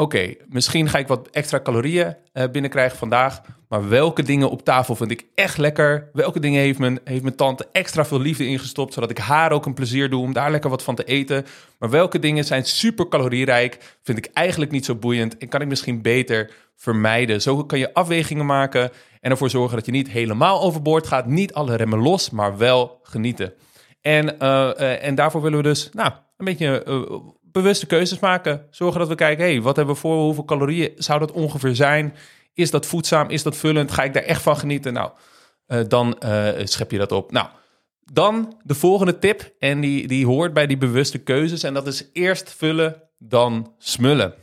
oké, 0.00 0.34
misschien 0.48 0.88
ga 0.88 0.98
ik 0.98 1.08
wat 1.08 1.28
extra 1.30 1.60
calorieën 1.60 2.16
uh, 2.34 2.44
binnenkrijgen 2.52 2.98
vandaag. 2.98 3.40
Maar 3.68 3.88
welke 3.88 4.22
dingen 4.22 4.50
op 4.50 4.64
tafel 4.64 4.96
vind 4.96 5.10
ik 5.10 5.26
echt 5.34 5.58
lekker? 5.58 6.10
Welke 6.12 6.40
dingen 6.40 6.60
heeft 6.60 6.78
mijn, 6.78 7.00
heeft 7.04 7.22
mijn 7.22 7.34
tante 7.34 7.66
extra 7.72 8.04
veel 8.04 8.20
liefde 8.20 8.46
ingestopt, 8.46 8.94
zodat 8.94 9.10
ik 9.10 9.18
haar 9.18 9.52
ook 9.52 9.66
een 9.66 9.74
plezier 9.74 10.10
doe 10.10 10.22
om 10.22 10.32
daar 10.32 10.50
lekker 10.50 10.70
wat 10.70 10.82
van 10.82 10.94
te 10.94 11.04
eten? 11.04 11.46
Maar 11.78 11.90
welke 11.90 12.18
dingen 12.18 12.44
zijn 12.44 12.64
super 12.64 13.08
calorierijk, 13.08 13.96
vind 14.02 14.18
ik 14.18 14.30
eigenlijk 14.32 14.70
niet 14.70 14.84
zo 14.84 14.94
boeiend 14.94 15.38
en 15.38 15.48
kan 15.48 15.60
ik 15.60 15.68
misschien 15.68 16.02
beter 16.02 16.50
vermijden? 16.76 17.42
Zo 17.42 17.64
kan 17.64 17.78
je 17.78 17.94
afwegingen 17.94 18.46
maken 18.46 18.90
en 19.20 19.30
ervoor 19.30 19.50
zorgen 19.50 19.76
dat 19.76 19.86
je 19.86 19.92
niet 19.92 20.08
helemaal 20.08 20.62
overboord 20.62 21.06
gaat, 21.06 21.26
niet 21.26 21.54
alle 21.54 21.76
remmen 21.76 21.98
los, 21.98 22.30
maar 22.30 22.58
wel 22.58 23.00
genieten. 23.02 23.52
En, 24.00 24.26
uh, 24.26 24.70
uh, 24.78 25.04
en 25.04 25.14
daarvoor 25.14 25.42
willen 25.42 25.58
we 25.58 25.64
dus 25.64 25.88
nou, 25.92 26.12
een 26.36 26.44
beetje 26.44 26.84
bewuste 27.52 27.86
keuzes 27.86 28.18
maken. 28.18 28.66
Zorgen 28.70 29.00
dat 29.00 29.08
we 29.08 29.14
kijken, 29.14 29.44
hey, 29.44 29.62
wat 29.62 29.76
hebben 29.76 29.94
we 29.94 30.00
voor, 30.00 30.16
hoeveel 30.16 30.44
calorieën 30.44 30.92
zou 30.96 31.18
dat 31.18 31.32
ongeveer 31.32 31.74
zijn? 31.74 32.14
Is 32.54 32.70
dat 32.70 32.86
voedzaam? 32.86 33.28
Is 33.28 33.42
dat 33.42 33.56
vullend? 33.56 33.92
Ga 33.92 34.02
ik 34.02 34.14
daar 34.14 34.22
echt 34.22 34.42
van 34.42 34.56
genieten? 34.56 34.92
Nou, 34.92 35.10
uh, 35.68 35.80
dan 35.88 36.16
uh, 36.24 36.48
schep 36.64 36.90
je 36.90 36.98
dat 36.98 37.12
op. 37.12 37.32
Nou, 37.32 37.48
dan 38.12 38.60
de 38.62 38.74
volgende 38.74 39.18
tip. 39.18 39.52
En 39.58 39.80
die, 39.80 40.06
die 40.06 40.26
hoort 40.26 40.52
bij 40.52 40.66
die 40.66 40.76
bewuste 40.78 41.18
keuzes. 41.18 41.62
En 41.62 41.74
dat 41.74 41.86
is 41.86 42.08
eerst 42.12 42.54
vullen, 42.54 43.02
dan 43.18 43.74
smullen. 43.78 44.34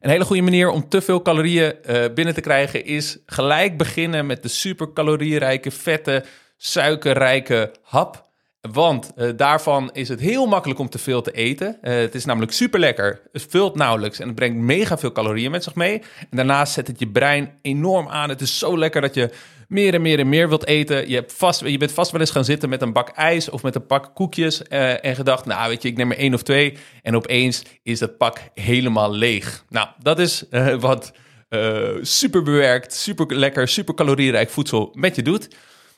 Een 0.00 0.10
hele 0.10 0.24
goede 0.24 0.42
manier 0.42 0.70
om 0.70 0.88
te 0.88 1.00
veel 1.00 1.22
calorieën 1.22 1.74
uh, 1.86 2.04
binnen 2.14 2.34
te 2.34 2.40
krijgen 2.40 2.84
is 2.84 3.18
gelijk 3.26 3.78
beginnen 3.78 4.26
met 4.26 4.42
de 4.42 4.48
super 4.48 4.92
calorierijke, 4.92 5.70
vette, 5.70 6.24
suikerrijke 6.56 7.72
hap. 7.82 8.23
Want 8.72 9.12
uh, 9.16 9.30
daarvan 9.36 9.90
is 9.92 10.08
het 10.08 10.20
heel 10.20 10.46
makkelijk 10.46 10.80
om 10.80 10.88
te 10.88 10.98
veel 10.98 11.22
te 11.22 11.30
eten. 11.32 11.78
Uh, 11.82 11.94
het 11.94 12.14
is 12.14 12.24
namelijk 12.24 12.52
super 12.52 12.80
lekker. 12.80 13.20
Het 13.32 13.46
vult 13.48 13.74
nauwelijks 13.74 14.18
en 14.18 14.26
het 14.26 14.34
brengt 14.34 14.56
mega 14.56 14.98
veel 14.98 15.12
calorieën 15.12 15.50
met 15.50 15.64
zich 15.64 15.74
mee. 15.74 16.02
En 16.18 16.36
daarnaast 16.36 16.72
zet 16.72 16.86
het 16.86 16.98
je 16.98 17.08
brein 17.08 17.58
enorm 17.62 18.08
aan. 18.08 18.28
Het 18.28 18.40
is 18.40 18.58
zo 18.58 18.78
lekker 18.78 19.00
dat 19.00 19.14
je 19.14 19.30
meer 19.68 19.94
en 19.94 20.02
meer 20.02 20.18
en 20.18 20.28
meer 20.28 20.48
wilt 20.48 20.66
eten. 20.66 21.08
Je, 21.08 21.14
hebt 21.14 21.32
vast, 21.32 21.60
je 21.60 21.78
bent 21.78 21.92
vast 21.92 22.10
wel 22.10 22.20
eens 22.20 22.30
gaan 22.30 22.44
zitten 22.44 22.68
met 22.68 22.82
een 22.82 22.92
bak 22.92 23.08
ijs 23.08 23.50
of 23.50 23.62
met 23.62 23.74
een 23.74 23.86
pak 23.86 24.10
koekjes. 24.14 24.62
Uh, 24.68 25.04
en 25.04 25.14
gedacht, 25.14 25.44
nou 25.44 25.68
weet 25.68 25.82
je, 25.82 25.88
ik 25.88 25.96
neem 25.96 26.10
er 26.10 26.18
één 26.18 26.34
of 26.34 26.42
twee. 26.42 26.76
En 27.02 27.16
opeens 27.16 27.62
is 27.82 27.98
dat 27.98 28.16
pak 28.16 28.38
helemaal 28.54 29.12
leeg. 29.12 29.64
Nou, 29.68 29.88
dat 29.98 30.18
is 30.18 30.44
wat 30.78 31.12
super 32.00 32.42
bewerkt, 32.42 32.94
super 32.94 33.36
lekker, 33.36 33.68
super 33.68 33.94
calorierijk 33.94 34.50
voedsel 34.50 34.90
met 34.92 35.16
je 35.16 35.22
doet. 35.22 35.48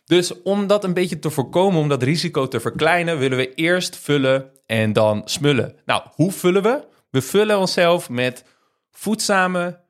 Dus 0.06 0.42
om 0.42 0.66
dat 0.66 0.84
een 0.84 0.94
beetje 0.94 1.18
te 1.18 1.30
voorkomen, 1.30 1.80
om 1.80 1.88
dat 1.88 2.02
risico 2.02 2.48
te 2.48 2.60
verkleinen, 2.60 3.18
willen 3.18 3.38
we 3.38 3.54
eerst 3.54 3.96
vullen 3.96 4.50
en 4.66 4.92
dan 4.92 5.22
smullen. 5.24 5.76
Nou, 5.84 6.02
hoe 6.14 6.32
vullen 6.32 6.62
we? 6.62 6.84
We 7.10 7.22
vullen 7.22 7.58
onszelf 7.58 8.10
met 8.10 8.44
voedzame, 8.90 9.80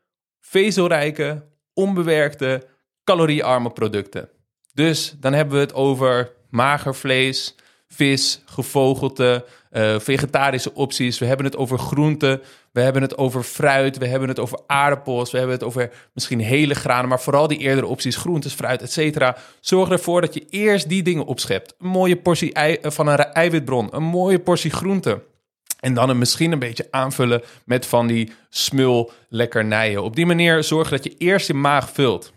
vezelrijke, 0.40 1.46
onbewerkte, 1.74 2.66
caloriearme 3.04 3.70
producten. 3.70 4.30
Dus 4.72 5.14
dan 5.20 5.32
hebben 5.32 5.54
we 5.54 5.60
het 5.60 5.74
over 5.74 6.32
mager 6.50 6.94
vlees, 6.94 7.54
vis, 7.96 8.40
gevogelte, 8.44 9.44
uh, 9.72 9.98
vegetarische 9.98 10.74
opties. 10.74 11.18
We 11.18 11.26
hebben 11.26 11.46
het 11.46 11.56
over 11.56 11.78
groenten, 11.78 12.42
we 12.72 12.80
hebben 12.80 13.02
het 13.02 13.18
over 13.18 13.42
fruit, 13.42 13.98
we 13.98 14.06
hebben 14.06 14.28
het 14.28 14.40
over 14.40 14.60
aardappels, 14.66 15.30
we 15.30 15.38
hebben 15.38 15.56
het 15.56 15.64
over 15.64 15.90
misschien 16.12 16.40
hele 16.40 16.74
granen, 16.74 17.08
maar 17.08 17.20
vooral 17.20 17.48
die 17.48 17.58
eerdere 17.58 17.86
opties, 17.86 18.16
groentes, 18.16 18.52
fruit, 18.52 18.82
et 18.82 18.92
cetera. 18.92 19.36
Zorg 19.60 19.90
ervoor 19.90 20.20
dat 20.20 20.34
je 20.34 20.46
eerst 20.50 20.88
die 20.88 21.02
dingen 21.02 21.24
opschept. 21.24 21.74
Een 21.78 21.88
mooie 21.88 22.16
portie 22.16 22.52
ei, 22.52 22.74
eh, 22.74 22.90
van 22.90 23.06
een 23.06 23.18
eiwitbron, 23.18 23.88
een 23.90 24.02
mooie 24.02 24.38
portie 24.38 24.70
groente. 24.70 25.22
En 25.80 25.94
dan 25.94 26.08
hem 26.08 26.18
misschien 26.18 26.52
een 26.52 26.58
beetje 26.58 26.88
aanvullen 26.90 27.42
met 27.64 27.86
van 27.86 28.06
die 28.06 28.32
smul 28.50 29.12
lekkernijen. 29.28 30.02
Op 30.02 30.16
die 30.16 30.26
manier 30.26 30.64
zorg 30.64 30.88
dat 30.88 31.04
je 31.04 31.14
eerst 31.18 31.46
je 31.46 31.54
maag 31.54 31.90
vult. 31.90 32.32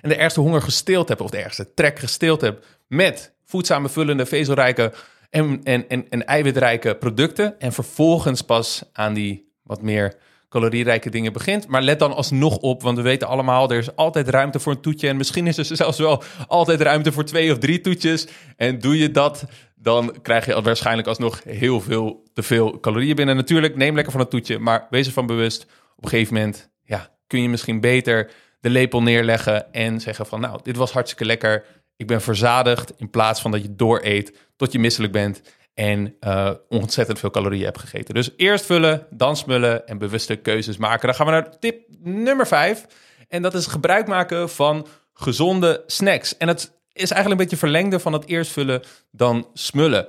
En 0.00 0.08
de 0.08 0.16
ergste 0.16 0.40
honger 0.40 0.62
gesteeld 0.62 1.08
hebt, 1.08 1.20
of 1.20 1.30
de 1.30 1.38
ergste 1.38 1.74
trek 1.74 1.98
gesteeld 1.98 2.40
hebt 2.40 2.66
met 2.86 3.32
voedzame, 3.50 3.88
vullende, 3.88 4.26
vezelrijke 4.26 4.92
en, 5.30 5.60
en, 5.62 5.88
en, 5.88 6.26
eiwitrijke 6.26 6.94
producten. 6.94 7.60
En 7.60 7.72
vervolgens 7.72 8.42
pas 8.42 8.82
aan 8.92 9.14
die 9.14 9.52
wat 9.62 9.82
meer 9.82 10.14
calorierijke 10.48 11.10
dingen 11.10 11.32
begint. 11.32 11.68
Maar 11.68 11.82
let 11.82 11.98
dan 11.98 12.14
alsnog 12.14 12.56
op, 12.56 12.82
want 12.82 12.96
we 12.96 13.02
weten 13.02 13.28
allemaal, 13.28 13.70
er 13.70 13.78
is 13.78 13.96
altijd 13.96 14.28
ruimte 14.28 14.58
voor 14.58 14.72
een 14.72 14.80
toetje. 14.80 15.08
En 15.08 15.16
misschien 15.16 15.46
is 15.46 15.56
er 15.56 15.64
zelfs 15.76 15.98
wel 15.98 16.22
altijd 16.46 16.80
ruimte 16.80 17.12
voor 17.12 17.24
twee 17.24 17.52
of 17.52 17.58
drie 17.58 17.80
toetjes. 17.80 18.26
En 18.56 18.78
doe 18.78 18.98
je 18.98 19.10
dat, 19.10 19.44
dan 19.74 20.16
krijg 20.22 20.46
je 20.46 20.62
waarschijnlijk 20.62 21.08
alsnog 21.08 21.42
heel 21.44 21.80
veel 21.80 22.22
te 22.32 22.42
veel 22.42 22.80
calorieën 22.80 23.16
binnen. 23.16 23.36
Natuurlijk, 23.36 23.76
neem 23.76 23.94
lekker 23.94 24.12
van 24.12 24.20
een 24.20 24.28
toetje, 24.28 24.58
maar 24.58 24.86
wees 24.90 25.06
ervan 25.06 25.26
bewust. 25.26 25.62
Op 25.96 26.04
een 26.04 26.10
gegeven 26.10 26.34
moment 26.34 26.70
ja, 26.84 27.10
kun 27.26 27.42
je 27.42 27.48
misschien 27.48 27.80
beter 27.80 28.30
de 28.60 28.70
lepel 28.70 29.02
neerleggen 29.02 29.72
en 29.72 30.00
zeggen 30.00 30.26
van... 30.26 30.40
nou, 30.40 30.60
dit 30.62 30.76
was 30.76 30.92
hartstikke 30.92 31.24
lekker, 31.24 31.64
ik 32.00 32.06
ben 32.06 32.20
verzadigd... 32.20 32.92
in 32.96 33.10
plaats 33.10 33.40
van 33.40 33.50
dat 33.50 33.62
je 33.62 33.76
dooreet 33.76 34.36
tot 34.56 34.72
je 34.72 34.78
misselijk 34.78 35.12
bent 35.12 35.42
en 35.74 36.16
uh, 36.20 36.50
ontzettend 36.68 37.18
veel 37.18 37.30
calorieën 37.30 37.64
hebt 37.64 37.78
gegeten. 37.78 38.14
Dus 38.14 38.30
eerst 38.36 38.66
vullen, 38.66 39.06
dan 39.10 39.36
smullen 39.36 39.86
en 39.86 39.98
bewuste 39.98 40.36
keuzes 40.36 40.76
maken. 40.76 41.06
Dan 41.06 41.14
gaan 41.14 41.26
we 41.26 41.32
naar 41.32 41.58
tip 41.58 41.86
nummer 41.98 42.46
5. 42.46 42.86
En 43.28 43.42
dat 43.42 43.54
is 43.54 43.66
gebruik 43.66 44.06
maken 44.06 44.50
van 44.50 44.86
gezonde 45.12 45.82
snacks. 45.86 46.36
En 46.36 46.48
het 46.48 46.60
is 46.92 47.10
eigenlijk 47.10 47.30
een 47.30 47.46
beetje 47.46 47.66
verlengde 47.66 48.00
van 48.00 48.12
het 48.12 48.26
eerst 48.26 48.50
vullen, 48.52 48.82
dan 49.10 49.48
smullen. 49.54 50.06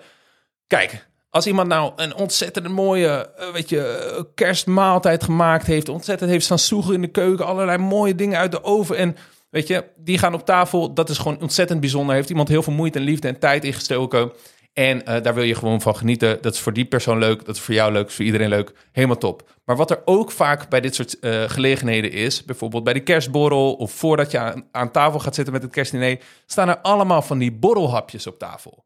Kijk, 0.67 1.07
als 1.29 1.47
iemand 1.47 1.67
nou 1.67 1.91
een 1.95 2.15
ontzettend 2.15 2.67
mooie 2.67 3.33
uh, 3.39 3.49
weet 3.49 3.69
je, 3.69 4.25
kerstmaaltijd 4.35 5.23
gemaakt 5.23 5.65
heeft, 5.65 5.89
ontzettend 5.89 6.29
heeft 6.29 6.45
staan 6.45 6.59
zoegen 6.59 6.93
in 6.93 7.01
de 7.01 7.11
keuken, 7.11 7.45
allerlei 7.45 7.77
mooie 7.77 8.15
dingen 8.15 8.39
uit 8.39 8.51
de 8.51 8.63
oven 8.63 8.97
en 8.97 9.15
weet 9.51 9.67
je, 9.67 9.85
die 9.97 10.17
gaan 10.17 10.33
op 10.33 10.45
tafel. 10.45 10.93
Dat 10.93 11.09
is 11.09 11.17
gewoon 11.17 11.41
ontzettend 11.41 11.79
bijzonder. 11.79 12.15
Heeft 12.15 12.29
iemand 12.29 12.47
heel 12.47 12.63
veel 12.63 12.73
moeite 12.73 12.99
en 12.99 13.05
liefde 13.05 13.27
en 13.27 13.39
tijd 13.39 13.63
ingestoken. 13.63 14.31
En 14.73 14.97
uh, 14.97 15.21
daar 15.21 15.33
wil 15.33 15.43
je 15.43 15.55
gewoon 15.55 15.81
van 15.81 15.95
genieten. 15.95 16.37
Dat 16.41 16.53
is 16.53 16.59
voor 16.59 16.73
die 16.73 16.85
persoon 16.85 17.17
leuk, 17.17 17.45
dat 17.45 17.55
is 17.55 17.61
voor 17.61 17.73
jou 17.73 17.91
leuk, 17.91 18.11
voor 18.11 18.25
iedereen 18.25 18.49
leuk. 18.49 18.73
Helemaal 18.91 19.17
top. 19.17 19.49
Maar 19.65 19.75
wat 19.75 19.91
er 19.91 20.01
ook 20.05 20.31
vaak 20.31 20.69
bij 20.69 20.81
dit 20.81 20.95
soort 20.95 21.17
uh, 21.21 21.43
gelegenheden 21.49 22.11
is, 22.11 22.45
bijvoorbeeld 22.45 22.83
bij 22.83 22.93
de 22.93 23.03
kerstborrel 23.03 23.73
of 23.73 23.91
voordat 23.91 24.31
je 24.31 24.39
aan, 24.39 24.63
aan, 24.71 24.91
tafel 24.91 25.19
gaat 25.19 25.35
zitten 25.35 25.53
met 25.53 25.63
het 25.63 25.71
kerstdiner, 25.71 26.19
staan 26.45 26.69
er 26.69 26.79
allemaal 26.79 27.21
van 27.21 27.37
die 27.37 27.51
borrelhapjes 27.51 28.27
op 28.27 28.39
tafel. 28.39 28.85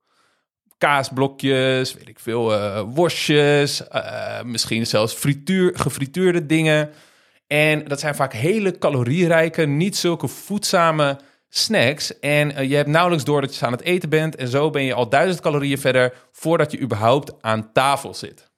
Kaasblokjes, 0.77 1.93
weet 1.93 2.09
ik 2.09 2.19
veel, 2.19 2.53
uh, 2.53 2.81
worstjes, 2.93 3.83
misschien 4.43 4.87
zelfs 4.87 5.13
frituur, 5.13 5.79
gefrituurde 5.79 6.45
dingen. 6.45 6.89
En 7.55 7.83
dat 7.83 7.99
zijn 7.99 8.15
vaak 8.15 8.33
hele 8.33 8.77
calorierijke, 8.77 9.65
niet 9.65 9.97
zulke 9.97 10.27
voedzame 10.27 11.19
snacks. 11.49 12.19
En 12.19 12.51
uh, 12.51 12.69
je 12.69 12.75
hebt 12.75 12.89
nauwelijks 12.89 13.25
door 13.25 13.41
dat 13.41 13.55
je 13.55 13.65
aan 13.65 13.71
het 13.71 13.81
eten 13.81 14.09
bent. 14.09 14.35
En 14.35 14.47
zo 14.47 14.69
ben 14.69 14.83
je 14.83 14.93
al 14.93 15.09
duizend 15.09 15.41
calorieën 15.41 15.77
verder 15.77 16.13
voordat 16.31 16.71
je 16.71 16.79
überhaupt 16.79 17.33
aan 17.41 17.71
tafel 17.73 18.13
zit. 18.13 18.51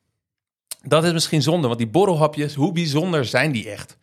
Dat 0.82 1.04
is 1.04 1.12
misschien 1.12 1.42
zonde, 1.42 1.68
want 1.68 1.80
die 1.80 1.90
borrelhapjes, 1.90 2.56
hoe 2.56 2.72
bijzonder 2.72 3.26
zijn 3.26 3.52
die 3.52 3.70
echt? 3.70 3.98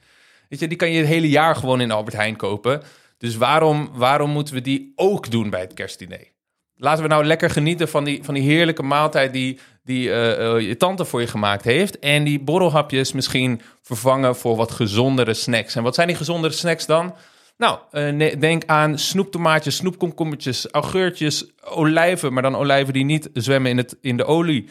Weet 0.48 0.60
je, 0.60 0.68
die 0.68 0.76
kan 0.76 0.90
je 0.90 0.98
het 0.98 1.06
hele 1.06 1.28
jaar 1.28 1.56
gewoon 1.56 1.80
in 1.80 1.90
Albert 1.90 2.16
Heijn 2.16 2.36
kopen. 2.36 2.82
Dus 3.18 3.36
waarom, 3.36 3.90
waarom 3.92 4.30
moeten 4.30 4.54
we 4.54 4.60
die 4.60 4.92
ook 4.96 5.30
doen 5.30 5.50
bij 5.50 5.60
het 5.60 5.74
kerstdiner? 5.74 6.32
Laten 6.76 7.02
we 7.02 7.08
nou 7.08 7.24
lekker 7.24 7.50
genieten 7.50 7.88
van 7.88 8.04
die, 8.04 8.24
van 8.24 8.34
die 8.34 8.42
heerlijke 8.42 8.82
maaltijd 8.82 9.32
die, 9.32 9.58
die 9.84 10.08
uh, 10.08 10.38
uh, 10.38 10.60
je 10.60 10.76
tante 10.76 11.04
voor 11.04 11.20
je 11.20 11.26
gemaakt 11.26 11.64
heeft. 11.64 11.98
En 11.98 12.24
die 12.24 12.40
borrelhapjes 12.40 13.12
misschien 13.12 13.60
vervangen 13.82 14.36
voor 14.36 14.56
wat 14.56 14.70
gezondere 14.70 15.34
snacks. 15.34 15.74
En 15.74 15.82
wat 15.82 15.94
zijn 15.94 16.06
die 16.08 16.16
gezondere 16.16 16.54
snacks 16.54 16.86
dan? 16.86 17.14
Nou, 17.56 17.78
uh, 17.92 18.40
denk 18.40 18.62
aan 18.66 18.98
snoeptomaatjes, 18.98 19.76
snoepkomkommertjes, 19.76 20.70
augurtjes, 20.70 21.46
olijven, 21.64 22.32
maar 22.32 22.42
dan 22.42 22.56
olijven 22.56 22.92
die 22.92 23.04
niet 23.04 23.30
zwemmen 23.32 23.70
in, 23.70 23.76
het, 23.76 23.96
in 24.00 24.16
de 24.16 24.24
olie. 24.24 24.68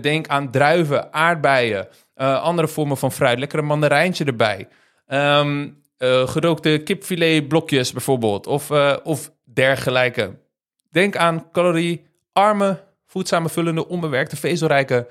Denk 0.00 0.28
aan 0.28 0.50
druiven, 0.50 1.12
aardbeien, 1.12 1.88
andere 2.16 2.68
vormen 2.68 2.96
van 2.96 3.12
fruit, 3.12 3.38
lekker 3.38 3.58
een 3.58 3.64
mandarijntje 3.64 4.24
erbij. 4.24 4.68
Um, 5.08 5.82
gerookte 6.24 6.80
kipfiletblokjes 6.84 7.92
bijvoorbeeld, 7.92 8.46
of, 8.46 8.70
of 9.02 9.30
dergelijke. 9.44 10.38
Denk 10.90 11.16
aan 11.16 11.50
caloriearme, 11.52 12.84
voedzame, 13.06 13.48
vullende, 13.48 13.88
onbewerkte, 13.88 14.36
vezelrijke 14.36 15.08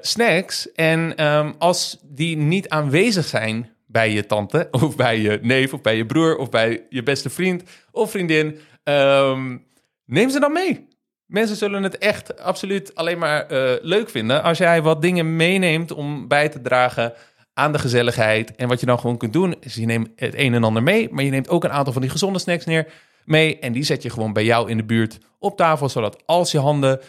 snacks. 0.00 0.72
En 0.72 1.26
um, 1.26 1.54
als 1.58 1.98
die 2.02 2.36
niet 2.36 2.68
aanwezig 2.68 3.26
zijn 3.26 3.72
bij 3.86 4.12
je 4.12 4.26
tante 4.26 4.68
of 4.86 4.96
bij 4.96 5.20
je 5.20 5.38
neef 5.42 5.72
of 5.72 5.80
bij 5.80 5.96
je 5.96 6.06
broer 6.06 6.36
of 6.36 6.50
bij 6.50 6.86
je 6.88 7.02
beste 7.02 7.30
vriend 7.30 7.62
of 7.90 8.10
vriendin. 8.10 8.58
Um, 8.84 9.66
neem 10.04 10.30
ze 10.30 10.40
dan 10.40 10.52
mee. 10.52 10.88
Mensen 11.26 11.56
zullen 11.56 11.82
het 11.82 11.98
echt 11.98 12.40
absoluut 12.40 12.94
alleen 12.94 13.18
maar 13.18 13.52
uh, 13.52 13.72
leuk 13.80 14.10
vinden 14.10 14.42
als 14.42 14.58
jij 14.58 14.82
wat 14.82 15.02
dingen 15.02 15.36
meeneemt 15.36 15.92
om 15.92 16.28
bij 16.28 16.48
te 16.48 16.60
dragen 16.60 17.12
aan 17.54 17.72
de 17.72 17.78
gezelligheid. 17.78 18.54
En 18.54 18.68
wat 18.68 18.80
je 18.80 18.86
dan 18.86 18.98
gewoon 18.98 19.16
kunt 19.16 19.32
doen, 19.32 19.54
is 19.60 19.74
je 19.74 19.86
neemt 19.86 20.08
het 20.16 20.34
een 20.36 20.54
en 20.54 20.64
ander 20.64 20.82
mee, 20.82 21.08
maar 21.10 21.24
je 21.24 21.30
neemt 21.30 21.48
ook 21.48 21.64
een 21.64 21.72
aantal 21.72 21.92
van 21.92 22.02
die 22.02 22.10
gezonde 22.10 22.38
snacks 22.38 22.64
neer 22.64 22.86
mee. 23.24 23.58
En 23.58 23.72
die 23.72 23.84
zet 23.84 24.02
je 24.02 24.10
gewoon 24.10 24.32
bij 24.32 24.44
jou 24.44 24.70
in 24.70 24.76
de 24.76 24.84
buurt 24.84 25.18
op 25.38 25.56
tafel, 25.56 25.88
zodat 25.88 26.22
als 26.26 26.50
je 26.50 26.58
handen 26.58 27.00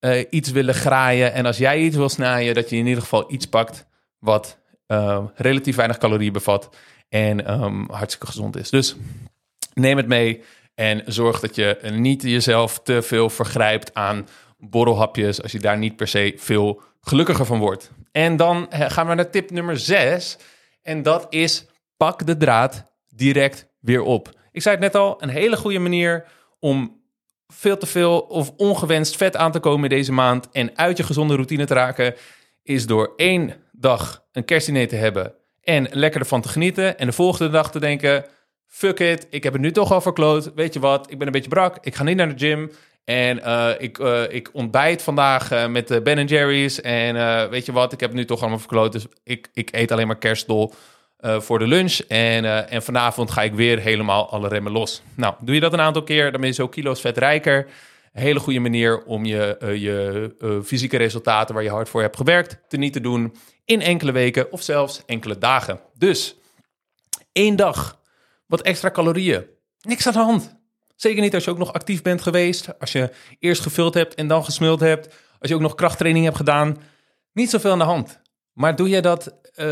uh, 0.00 0.24
iets 0.30 0.50
willen 0.50 0.74
graaien 0.74 1.32
en 1.32 1.46
als 1.46 1.58
jij 1.58 1.78
iets 1.78 1.96
wil 1.96 2.08
snijden, 2.08 2.54
dat 2.54 2.70
je 2.70 2.76
in 2.76 2.86
ieder 2.86 3.02
geval 3.02 3.32
iets 3.32 3.46
pakt 3.46 3.86
wat 4.18 4.58
uh, 4.86 5.24
relatief 5.34 5.76
weinig 5.76 5.98
calorieën 5.98 6.32
bevat 6.32 6.76
en 7.08 7.62
um, 7.62 7.86
hartstikke 7.90 8.26
gezond 8.26 8.56
is. 8.56 8.70
Dus 8.70 8.96
neem 9.74 9.96
het 9.96 10.06
mee 10.06 10.42
en 10.74 11.02
zorg 11.06 11.40
dat 11.40 11.54
je 11.54 11.78
niet 11.92 12.22
jezelf 12.22 12.80
te 12.80 13.02
veel 13.02 13.30
vergrijpt 13.30 13.94
aan 13.94 14.28
borrelhapjes 14.58 15.42
als 15.42 15.52
je 15.52 15.58
daar 15.58 15.78
niet 15.78 15.96
per 15.96 16.08
se 16.08 16.34
veel 16.36 16.82
gelukkiger 17.00 17.46
van 17.46 17.58
wordt. 17.58 17.90
En 18.12 18.36
dan 18.36 18.70
eh, 18.70 18.90
gaan 18.90 19.08
we 19.08 19.14
naar 19.14 19.30
tip 19.30 19.50
nummer 19.50 19.78
6 19.78 20.36
en 20.82 21.02
dat 21.02 21.26
is 21.30 21.66
pak 21.96 22.26
de 22.26 22.36
draad 22.36 22.86
direct 23.08 23.68
weer 23.80 24.02
op. 24.02 24.34
Ik 24.56 24.62
zei 24.62 24.74
het 24.74 24.84
net 24.84 24.94
al, 24.94 25.22
een 25.22 25.28
hele 25.28 25.56
goede 25.56 25.78
manier 25.78 26.24
om 26.58 27.00
veel 27.46 27.76
te 27.76 27.86
veel 27.86 28.20
of 28.20 28.52
ongewenst 28.56 29.16
vet 29.16 29.36
aan 29.36 29.52
te 29.52 29.60
komen 29.60 29.88
deze 29.88 30.12
maand 30.12 30.48
en 30.50 30.70
uit 30.74 30.96
je 30.96 31.02
gezonde 31.02 31.34
routine 31.34 31.64
te 31.64 31.74
raken, 31.74 32.14
is 32.62 32.86
door 32.86 33.12
één 33.16 33.54
dag 33.72 34.24
een 34.32 34.44
kerstdiner 34.44 34.88
te 34.88 34.96
hebben 34.96 35.34
en 35.62 35.88
lekker 35.90 36.20
ervan 36.20 36.40
te 36.40 36.48
genieten. 36.48 36.98
En 36.98 37.06
de 37.06 37.12
volgende 37.12 37.52
dag 37.52 37.70
te 37.70 37.80
denken, 37.80 38.24
fuck 38.66 39.00
it, 39.00 39.26
ik 39.30 39.42
heb 39.42 39.52
het 39.52 39.62
nu 39.62 39.72
toch 39.72 39.92
al 39.92 40.00
verkloot. 40.00 40.54
Weet 40.54 40.74
je 40.74 40.80
wat, 40.80 41.10
ik 41.10 41.18
ben 41.18 41.26
een 41.26 41.32
beetje 41.32 41.48
brak, 41.48 41.78
ik 41.80 41.94
ga 41.94 42.02
niet 42.02 42.16
naar 42.16 42.36
de 42.36 42.46
gym. 42.46 42.70
En 43.04 43.38
uh, 43.38 43.70
ik, 43.78 43.98
uh, 43.98 44.22
ik 44.28 44.50
ontbijt 44.52 45.02
vandaag 45.02 45.52
uh, 45.52 45.66
met 45.66 46.02
Ben 46.02 46.26
Jerry's. 46.26 46.80
En 46.80 47.50
weet 47.50 47.66
je 47.66 47.72
wat, 47.72 47.92
ik 47.92 48.00
heb 48.00 48.08
het 48.08 48.18
nu 48.18 48.24
toch 48.24 48.40
allemaal 48.40 48.58
verkloot. 48.58 48.92
Dus 48.92 49.06
ik, 49.24 49.48
ik 49.52 49.68
eet 49.72 49.92
alleen 49.92 50.06
maar 50.06 50.18
kerstdol 50.18 50.74
voor 51.20 51.58
de 51.58 51.66
lunch. 51.66 51.98
En, 52.08 52.68
en 52.68 52.82
vanavond 52.82 53.30
ga 53.30 53.42
ik 53.42 53.54
weer 53.54 53.78
helemaal 53.78 54.30
alle 54.30 54.48
remmen 54.48 54.72
los. 54.72 55.02
Nou, 55.14 55.34
doe 55.40 55.54
je 55.54 55.60
dat 55.60 55.72
een 55.72 55.80
aantal 55.80 56.02
keer, 56.02 56.32
dan 56.32 56.40
ben 56.40 56.50
je 56.50 56.56
zo 56.56 56.68
kilo's 56.68 57.00
vet 57.00 57.18
rijker 57.18 57.66
hele 58.20 58.40
goede 58.40 58.60
manier 58.60 59.04
om 59.04 59.24
je, 59.24 59.56
uh, 59.62 59.76
je 59.76 60.62
fysieke 60.64 60.96
resultaten 60.96 61.54
waar 61.54 61.64
je 61.64 61.70
hard 61.70 61.88
voor 61.88 62.00
hebt 62.00 62.16
gewerkt 62.16 62.58
te 62.68 62.76
niet 62.76 62.92
te 62.92 63.00
doen 63.00 63.36
in 63.64 63.80
enkele 63.80 64.12
weken 64.12 64.52
of 64.52 64.62
zelfs 64.62 65.02
enkele 65.06 65.38
dagen. 65.38 65.80
Dus 65.94 66.36
één 67.32 67.56
dag, 67.56 68.00
wat 68.46 68.62
extra 68.62 68.90
calorieën, 68.90 69.46
niks 69.80 70.06
aan 70.06 70.12
de 70.12 70.18
hand. 70.18 70.54
Zeker 70.96 71.22
niet 71.22 71.34
als 71.34 71.44
je 71.44 71.50
ook 71.50 71.58
nog 71.58 71.72
actief 71.72 72.02
bent 72.02 72.22
geweest, 72.22 72.80
als 72.80 72.92
je 72.92 73.10
eerst 73.38 73.62
gevuld 73.62 73.94
hebt 73.94 74.14
en 74.14 74.28
dan 74.28 74.44
gesmuld 74.44 74.80
hebt, 74.80 75.14
als 75.38 75.48
je 75.48 75.54
ook 75.54 75.60
nog 75.60 75.74
krachttraining 75.74 76.24
hebt 76.24 76.36
gedaan, 76.36 76.76
niet 77.32 77.50
zoveel 77.50 77.72
aan 77.72 77.78
de 77.78 77.84
hand. 77.84 78.20
Maar 78.56 78.76
doe 78.76 78.88
je 78.88 79.00
dat, 79.00 79.34
uh, 79.56 79.66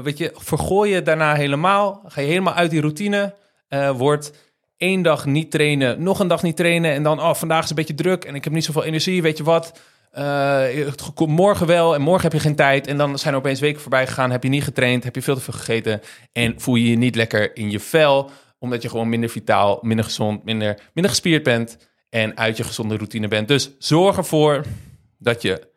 weet 0.00 0.18
je, 0.18 0.32
vergooi 0.34 0.92
je 0.92 1.02
daarna 1.02 1.34
helemaal, 1.34 2.02
ga 2.06 2.20
je 2.20 2.26
helemaal 2.26 2.54
uit 2.54 2.70
die 2.70 2.80
routine, 2.80 3.34
wordt 3.96 4.32
één 4.76 5.02
dag 5.02 5.26
niet 5.26 5.50
trainen, 5.50 6.02
nog 6.02 6.20
een 6.20 6.28
dag 6.28 6.42
niet 6.42 6.56
trainen 6.56 6.92
en 6.92 7.02
dan, 7.02 7.20
oh, 7.20 7.34
vandaag 7.34 7.64
is 7.64 7.70
een 7.70 7.76
beetje 7.76 7.94
druk 7.94 8.24
en 8.24 8.34
ik 8.34 8.44
heb 8.44 8.52
niet 8.52 8.64
zoveel 8.64 8.84
energie, 8.84 9.22
weet 9.22 9.36
je 9.36 9.44
wat? 9.44 9.72
Uh, 10.18 10.86
het 10.86 11.12
komt 11.14 11.30
morgen 11.30 11.66
wel 11.66 11.94
en 11.94 12.00
morgen 12.00 12.22
heb 12.22 12.32
je 12.32 12.38
geen 12.38 12.54
tijd. 12.54 12.86
En 12.86 12.96
dan 12.96 13.18
zijn 13.18 13.34
opeens 13.34 13.60
weken 13.60 13.80
voorbij 13.80 14.06
gegaan. 14.06 14.30
Heb 14.30 14.42
je 14.42 14.48
niet 14.48 14.64
getraind, 14.64 15.04
heb 15.04 15.14
je 15.14 15.22
veel 15.22 15.34
te 15.34 15.40
veel 15.40 15.54
gegeten. 15.54 16.00
En 16.32 16.60
voel 16.60 16.74
je 16.74 16.90
je 16.90 16.96
niet 16.96 17.14
lekker 17.14 17.56
in 17.56 17.70
je 17.70 17.80
vel. 17.80 18.30
Omdat 18.58 18.82
je 18.82 18.88
gewoon 18.88 19.08
minder 19.08 19.30
vitaal, 19.30 19.78
minder 19.82 20.04
gezond, 20.04 20.44
minder, 20.44 20.80
minder 20.92 21.12
gespierd 21.12 21.42
bent. 21.42 21.88
en 22.10 22.36
uit 22.36 22.56
je 22.56 22.64
gezonde 22.64 22.96
routine 22.96 23.28
bent. 23.28 23.48
Dus 23.48 23.70
zorg 23.78 24.16
ervoor 24.16 24.64
dat 25.18 25.42
je 25.42 25.68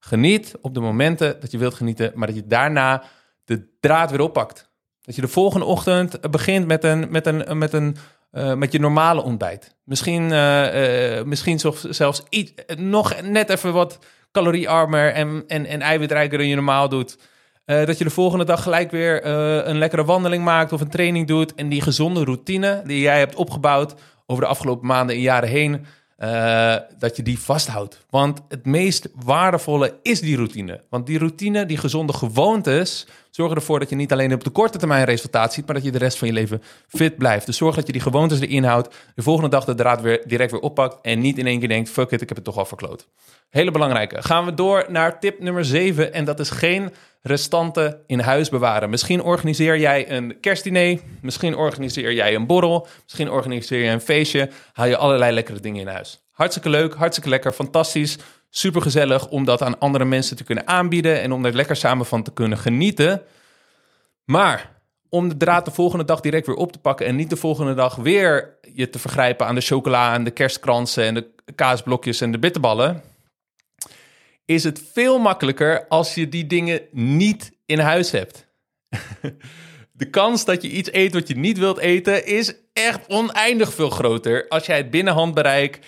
geniet 0.00 0.54
op 0.60 0.74
de 0.74 0.80
momenten 0.80 1.40
dat 1.40 1.50
je 1.50 1.58
wilt 1.58 1.74
genieten, 1.74 2.12
maar 2.14 2.26
dat 2.26 2.36
je 2.36 2.46
daarna 2.46 3.02
de 3.44 3.68
draad 3.80 4.10
weer 4.10 4.20
oppakt. 4.20 4.68
Dat 5.00 5.14
je 5.14 5.20
de 5.20 5.28
volgende 5.28 5.66
ochtend 5.66 6.30
begint 6.30 6.66
met, 6.66 6.84
een, 6.84 7.06
met, 7.10 7.26
een, 7.26 7.58
met, 7.58 7.72
een, 7.72 7.96
uh, 8.32 8.54
met 8.54 8.72
je 8.72 8.80
normale 8.80 9.22
ontbijt. 9.22 9.76
Misschien, 9.84 10.22
uh, 10.22 11.16
uh, 11.18 11.24
misschien 11.24 11.60
zelfs 11.90 12.22
iets, 12.28 12.52
nog 12.76 13.22
net 13.22 13.48
even 13.48 13.72
wat 13.72 13.98
caloriearmer 14.32 15.12
en, 15.12 15.44
en, 15.46 15.66
en 15.66 15.80
eiwitrijker 15.80 16.38
dan 16.38 16.46
je 16.46 16.54
normaal 16.54 16.88
doet. 16.88 17.18
dat 17.64 17.98
je 17.98 18.04
de 18.04 18.10
volgende 18.10 18.44
dag 18.44 18.62
gelijk 18.62 18.90
weer 18.90 19.26
een 19.66 19.78
lekkere 19.78 20.04
wandeling 20.04 20.44
maakt 20.44 20.72
of 20.72 20.80
een 20.80 20.90
training 20.90 21.26
doet. 21.26 21.54
En 21.54 21.68
die 21.68 21.80
gezonde 21.80 22.24
routine 22.24 22.82
die 22.84 23.00
jij 23.00 23.18
hebt 23.18 23.34
opgebouwd 23.34 23.94
over 24.26 24.42
de 24.42 24.48
afgelopen 24.48 24.86
maanden 24.86 25.16
en 25.16 25.22
jaren 25.22 25.48
heen, 25.48 25.86
uh, 26.22 26.76
dat 26.98 27.16
je 27.16 27.22
die 27.22 27.38
vasthoudt. 27.38 28.04
Want 28.10 28.40
het 28.48 28.66
meest 28.66 29.08
waardevolle 29.24 29.94
is 30.02 30.20
die 30.20 30.36
routine. 30.36 30.80
Want 30.88 31.06
die 31.06 31.18
routine, 31.18 31.66
die 31.66 31.76
gezonde 31.76 32.12
gewoontes, 32.12 33.06
zorgen 33.30 33.56
ervoor 33.56 33.78
dat 33.78 33.88
je 33.88 33.96
niet 33.96 34.12
alleen 34.12 34.32
op 34.32 34.44
de 34.44 34.50
korte 34.50 34.78
termijn 34.78 35.04
resultaat 35.04 35.52
ziet, 35.52 35.66
maar 35.66 35.74
dat 35.74 35.84
je 35.84 35.90
de 35.90 35.98
rest 35.98 36.18
van 36.18 36.28
je 36.28 36.34
leven 36.34 36.62
fit 36.88 37.16
blijft. 37.16 37.46
Dus 37.46 37.56
zorg 37.56 37.74
dat 37.74 37.86
je 37.86 37.92
die 37.92 38.00
gewoontes 38.00 38.40
erin 38.40 38.64
houdt, 38.64 38.94
de 39.14 39.22
volgende 39.22 39.50
dag 39.50 39.64
de 39.64 39.74
draad 39.74 40.00
weer 40.00 40.22
direct 40.26 40.50
weer 40.50 40.60
oppakt 40.60 40.98
en 41.02 41.20
niet 41.20 41.38
in 41.38 41.46
één 41.46 41.58
keer 41.58 41.68
denkt, 41.68 41.90
fuck 41.90 42.10
it, 42.10 42.20
ik 42.20 42.28
heb 42.28 42.36
het 42.36 42.46
toch 42.46 42.58
al 42.58 42.64
verkloot. 42.64 43.06
Hele 43.50 43.70
belangrijke. 43.70 44.22
Gaan 44.22 44.44
we 44.44 44.54
door 44.54 44.84
naar 44.88 45.20
tip 45.20 45.40
nummer 45.40 45.64
7 45.64 46.12
en 46.12 46.24
dat 46.24 46.40
is 46.40 46.50
geen 46.50 46.92
restanten 47.22 48.02
in 48.06 48.20
huis 48.20 48.48
bewaren. 48.48 48.90
Misschien 48.90 49.22
organiseer 49.22 49.78
jij 49.78 50.10
een 50.10 50.40
kerstdiner, 50.40 51.00
misschien 51.22 51.56
organiseer 51.56 52.12
jij 52.12 52.34
een 52.34 52.46
borrel, 52.46 52.86
misschien 53.02 53.30
organiseer 53.30 53.84
je 53.84 53.90
een 53.90 54.00
feestje, 54.00 54.50
haal 54.72 54.86
je 54.86 54.96
allerlei 54.96 55.32
lekkere 55.32 55.60
dingen 55.60 55.80
in 55.80 55.86
huis. 55.86 56.20
Hartstikke 56.32 56.68
leuk, 56.68 56.94
hartstikke 56.94 57.28
lekker, 57.28 57.52
fantastisch, 57.52 58.18
super 58.50 58.82
gezellig 58.82 59.28
om 59.28 59.44
dat 59.44 59.62
aan 59.62 59.78
andere 59.78 60.04
mensen 60.04 60.36
te 60.36 60.44
kunnen 60.44 60.66
aanbieden 60.66 61.20
en 61.20 61.32
om 61.32 61.44
er 61.44 61.54
lekker 61.54 61.76
samen 61.76 62.06
van 62.06 62.22
te 62.22 62.32
kunnen 62.32 62.58
genieten. 62.58 63.22
Maar 64.24 64.78
om 65.08 65.28
de 65.28 65.36
draad 65.36 65.64
de 65.64 65.70
volgende 65.70 66.04
dag 66.04 66.20
direct 66.20 66.46
weer 66.46 66.56
op 66.56 66.72
te 66.72 66.78
pakken 66.78 67.06
en 67.06 67.16
niet 67.16 67.30
de 67.30 67.36
volgende 67.36 67.74
dag 67.74 67.94
weer 67.94 68.58
je 68.74 68.90
te 68.90 68.98
vergrijpen 68.98 69.46
aan 69.46 69.54
de 69.54 69.60
chocola 69.60 70.14
en 70.14 70.24
de 70.24 70.30
kerstkransen 70.30 71.04
en 71.04 71.14
de 71.14 71.30
kaasblokjes 71.54 72.20
en 72.20 72.32
de 72.32 72.38
bitterballen, 72.38 73.02
is 74.44 74.64
het 74.64 74.82
veel 74.92 75.18
makkelijker 75.18 75.86
als 75.88 76.14
je 76.14 76.28
die 76.28 76.46
dingen 76.46 76.80
niet 76.90 77.52
in 77.66 77.78
huis 77.78 78.10
hebt. 78.10 78.46
De 79.92 80.10
kans 80.10 80.44
dat 80.44 80.62
je 80.62 80.68
iets 80.68 80.92
eet 80.92 81.12
wat 81.12 81.28
je 81.28 81.36
niet 81.36 81.58
wilt 81.58 81.78
eten 81.78 82.26
is 82.26 82.54
echt 82.72 83.08
oneindig 83.08 83.74
veel 83.74 83.90
groter 83.90 84.48
als 84.48 84.66
jij 84.66 84.76
het 84.76 84.90
binnen 84.90 85.14
handbereik 85.14 85.78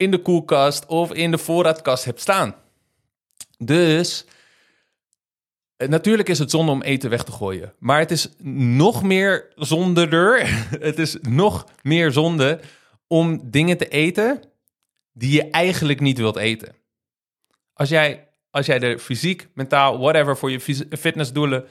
in 0.00 0.10
de 0.10 0.18
koelkast 0.18 0.86
of 0.86 1.12
in 1.12 1.30
de 1.30 1.38
voorraadkast 1.38 2.04
hebt 2.04 2.20
staan. 2.20 2.54
Dus 3.58 4.24
natuurlijk 5.76 6.28
is 6.28 6.38
het 6.38 6.50
zonde 6.50 6.72
om 6.72 6.82
eten 6.82 7.10
weg 7.10 7.24
te 7.24 7.32
gooien, 7.32 7.74
maar 7.78 7.98
het 7.98 8.10
is 8.10 8.28
nog 8.42 9.02
meer 9.02 9.52
zonderder. 9.56 10.46
Het 10.88 10.98
is 10.98 11.16
nog 11.20 11.66
meer 11.82 12.12
zonde 12.12 12.60
om 13.06 13.50
dingen 13.50 13.76
te 13.76 13.88
eten 13.88 14.42
die 15.12 15.32
je 15.32 15.50
eigenlijk 15.50 16.00
niet 16.00 16.18
wilt 16.18 16.36
eten. 16.36 16.74
Als 17.72 17.88
jij, 17.88 18.28
als 18.50 18.66
jij 18.66 18.80
er 18.80 18.98
fysiek, 18.98 19.48
mentaal, 19.54 19.98
whatever, 19.98 20.36
voor 20.36 20.50
je 20.50 20.86
fitnessdoelen 20.90 21.68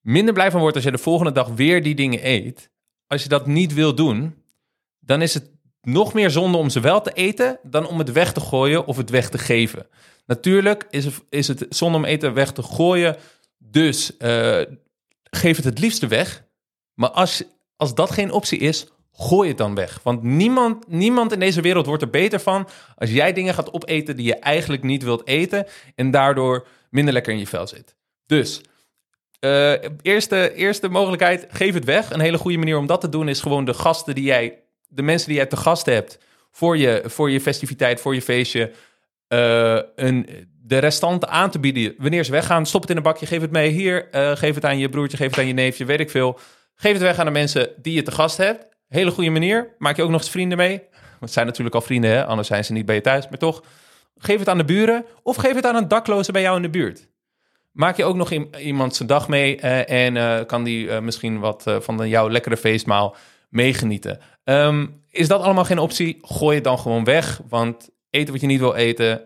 minder 0.00 0.34
blij 0.34 0.50
van 0.50 0.60
wordt 0.60 0.76
als 0.76 0.84
je 0.84 0.90
de 0.90 0.98
volgende 0.98 1.32
dag 1.32 1.48
weer 1.48 1.82
die 1.82 1.94
dingen 1.94 2.26
eet. 2.26 2.70
Als 3.06 3.22
je 3.22 3.28
dat 3.28 3.46
niet 3.46 3.74
wil 3.74 3.94
doen, 3.94 4.42
dan 5.00 5.22
is 5.22 5.34
het 5.34 5.55
nog 5.86 6.14
meer 6.14 6.30
zonde 6.30 6.58
om 6.58 6.70
ze 6.70 6.80
wel 6.80 7.00
te 7.00 7.12
eten 7.12 7.58
dan 7.62 7.86
om 7.86 7.98
het 7.98 8.12
weg 8.12 8.32
te 8.32 8.40
gooien 8.40 8.86
of 8.86 8.96
het 8.96 9.10
weg 9.10 9.28
te 9.28 9.38
geven. 9.38 9.86
Natuurlijk 10.26 10.86
is 10.90 11.04
het, 11.04 11.22
is 11.28 11.48
het 11.48 11.66
zonde 11.68 11.98
om 11.98 12.04
eten 12.04 12.34
weg 12.34 12.52
te 12.52 12.62
gooien, 12.62 13.16
dus 13.58 14.12
uh, 14.18 14.60
geef 15.30 15.56
het 15.56 15.64
het 15.64 15.78
liefste 15.78 16.06
weg. 16.06 16.44
Maar 16.94 17.10
als, 17.10 17.42
als 17.76 17.94
dat 17.94 18.10
geen 18.10 18.30
optie 18.30 18.58
is, 18.58 18.86
gooi 19.12 19.48
het 19.48 19.58
dan 19.58 19.74
weg. 19.74 20.00
Want 20.02 20.22
niemand, 20.22 20.88
niemand 20.88 21.32
in 21.32 21.40
deze 21.40 21.60
wereld 21.60 21.86
wordt 21.86 22.02
er 22.02 22.10
beter 22.10 22.40
van 22.40 22.68
als 22.96 23.10
jij 23.10 23.32
dingen 23.32 23.54
gaat 23.54 23.72
opeten 23.72 24.16
die 24.16 24.26
je 24.26 24.36
eigenlijk 24.36 24.82
niet 24.82 25.02
wilt 25.02 25.26
eten 25.26 25.66
en 25.94 26.10
daardoor 26.10 26.66
minder 26.90 27.12
lekker 27.12 27.32
in 27.32 27.38
je 27.38 27.46
vel 27.46 27.66
zit. 27.66 27.96
Dus 28.26 28.60
uh, 29.40 29.72
eerste, 30.02 30.54
eerste 30.54 30.88
mogelijkheid, 30.88 31.46
geef 31.48 31.74
het 31.74 31.84
weg. 31.84 32.10
Een 32.10 32.20
hele 32.20 32.38
goede 32.38 32.58
manier 32.58 32.78
om 32.78 32.86
dat 32.86 33.00
te 33.00 33.08
doen 33.08 33.28
is 33.28 33.40
gewoon 33.40 33.64
de 33.64 33.74
gasten 33.74 34.14
die 34.14 34.24
jij, 34.24 34.58
de 34.88 35.02
mensen 35.02 35.28
die 35.28 35.36
jij 35.36 35.46
te 35.46 35.56
gast 35.56 35.86
hebt 35.86 36.18
voor 36.50 36.76
je, 36.76 37.02
voor 37.04 37.30
je 37.30 37.40
festiviteit, 37.40 38.00
voor 38.00 38.14
je 38.14 38.22
feestje, 38.22 38.72
uh, 39.28 39.78
een, 39.94 40.48
de 40.62 40.78
restanten 40.78 41.28
aan 41.28 41.50
te 41.50 41.58
bieden. 41.58 41.94
Wanneer 41.98 42.24
ze 42.24 42.30
weggaan, 42.30 42.66
stop 42.66 42.80
het 42.80 42.90
in 42.90 42.96
een 42.96 43.02
bakje, 43.02 43.26
geef 43.26 43.40
het 43.40 43.50
mee 43.50 43.70
hier, 43.70 44.08
uh, 44.12 44.36
geef 44.36 44.54
het 44.54 44.64
aan 44.64 44.78
je 44.78 44.88
broertje, 44.88 45.16
geef 45.16 45.30
het 45.30 45.38
aan 45.38 45.46
je 45.46 45.52
neefje, 45.52 45.84
weet 45.84 46.00
ik 46.00 46.10
veel. 46.10 46.38
Geef 46.74 46.92
het 46.92 47.02
weg 47.02 47.18
aan 47.18 47.24
de 47.24 47.32
mensen 47.32 47.70
die 47.76 47.94
je 47.94 48.02
te 48.02 48.10
gast 48.10 48.36
hebt. 48.36 48.66
Hele 48.88 49.10
goede 49.10 49.30
manier. 49.30 49.74
Maak 49.78 49.96
je 49.96 50.02
ook 50.02 50.10
nog 50.10 50.20
eens 50.20 50.30
vrienden 50.30 50.58
mee. 50.58 50.82
Het 51.20 51.32
zijn 51.32 51.46
natuurlijk 51.46 51.74
al 51.74 51.80
vrienden, 51.80 52.10
hè? 52.10 52.24
anders 52.24 52.48
zijn 52.48 52.64
ze 52.64 52.72
niet 52.72 52.86
bij 52.86 52.94
je 52.94 53.00
thuis. 53.00 53.28
Maar 53.28 53.38
toch, 53.38 53.62
geef 54.16 54.38
het 54.38 54.48
aan 54.48 54.58
de 54.58 54.64
buren 54.64 55.04
of 55.22 55.36
geef 55.36 55.54
het 55.54 55.66
aan 55.66 55.76
een 55.76 55.88
dakloze 55.88 56.32
bij 56.32 56.42
jou 56.42 56.56
in 56.56 56.62
de 56.62 56.70
buurt. 56.70 57.08
Maak 57.72 57.96
je 57.96 58.04
ook 58.04 58.16
nog 58.16 58.32
iemand 58.58 58.96
zijn 58.96 59.08
dag 59.08 59.28
mee 59.28 59.60
uh, 59.62 59.90
en 59.90 60.46
kan 60.46 60.64
die 60.64 61.00
misschien 61.00 61.38
wat 61.38 61.64
van 61.80 62.08
jouw 62.08 62.30
lekkere 62.30 62.56
feestmaal 62.56 63.16
meegenieten. 63.56 64.20
Um, 64.44 65.02
is 65.10 65.28
dat 65.28 65.40
allemaal 65.40 65.64
geen 65.64 65.78
optie? 65.78 66.18
Gooi 66.20 66.54
het 66.54 66.64
dan 66.64 66.78
gewoon 66.78 67.04
weg. 67.04 67.40
Want 67.48 67.88
eten 68.10 68.32
wat 68.32 68.40
je 68.40 68.46
niet 68.46 68.60
wil 68.60 68.74
eten 68.74 69.24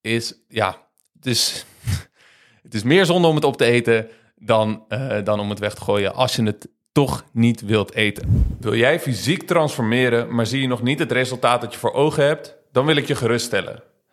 is, 0.00 0.34
ja, 0.48 0.76
het 1.14 1.26
is, 1.26 1.64
het 2.62 2.74
is 2.74 2.82
meer 2.82 3.06
zonde 3.06 3.28
om 3.28 3.34
het 3.34 3.44
op 3.44 3.56
te 3.56 3.64
eten 3.64 4.08
dan, 4.36 4.84
dan 5.24 5.40
om 5.40 5.50
het 5.50 5.58
weg 5.58 5.74
te 5.74 5.80
gooien 5.80 6.14
als 6.14 6.36
je 6.36 6.42
het 6.42 6.68
toch 6.92 7.24
niet 7.32 7.60
wilt 7.60 7.94
eten. 7.94 8.56
Wil 8.60 8.74
jij 8.74 9.00
fysiek 9.00 9.42
transformeren, 9.42 10.34
maar 10.34 10.46
zie 10.46 10.60
je 10.60 10.66
nog 10.66 10.82
niet 10.82 10.98
het 10.98 11.12
resultaat 11.12 11.60
dat 11.60 11.72
je 11.72 11.78
voor 11.78 11.92
ogen 11.92 12.24
hebt? 12.24 12.56
Dan 12.72 12.86
wil 12.86 12.96
ik 12.96 13.06
je 13.06 13.14
geruststellen. 13.14 13.82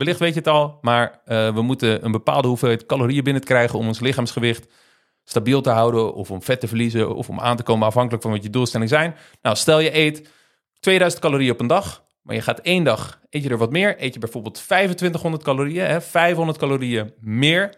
Wellicht 0.00 0.18
weet 0.18 0.34
je 0.34 0.38
het 0.38 0.48
al, 0.48 0.78
maar 0.80 1.20
uh, 1.26 1.54
we 1.54 1.62
moeten 1.62 2.04
een 2.04 2.12
bepaalde 2.12 2.48
hoeveelheid 2.48 2.86
calorieën 2.86 3.24
binnenkrijgen 3.24 3.78
om 3.78 3.86
ons 3.86 4.00
lichaamsgewicht 4.00 4.66
stabiel 5.24 5.60
te 5.60 5.70
houden 5.70 6.14
of 6.14 6.30
om 6.30 6.42
vet 6.42 6.60
te 6.60 6.68
verliezen 6.68 7.14
of 7.14 7.28
om 7.28 7.40
aan 7.40 7.56
te 7.56 7.62
komen 7.62 7.86
afhankelijk 7.86 8.22
van 8.22 8.32
wat 8.32 8.42
je 8.42 8.50
doelstelling 8.50 8.90
zijn. 8.90 9.14
Nou, 9.42 9.56
stel 9.56 9.80
je 9.80 9.96
eet 9.96 10.28
2000 10.78 11.22
calorieën 11.22 11.52
op 11.52 11.60
een 11.60 11.66
dag, 11.66 12.04
maar 12.22 12.34
je 12.34 12.40
gaat 12.40 12.60
één 12.60 12.84
dag, 12.84 13.20
eet 13.30 13.42
je 13.42 13.48
er 13.48 13.58
wat 13.58 13.70
meer, 13.70 14.02
eet 14.02 14.14
je 14.14 14.20
bijvoorbeeld 14.20 14.54
2500 14.54 15.42
calorieën, 15.42 15.86
hè, 15.86 16.00
500 16.00 16.58
calorieën 16.58 17.12
meer. 17.18 17.74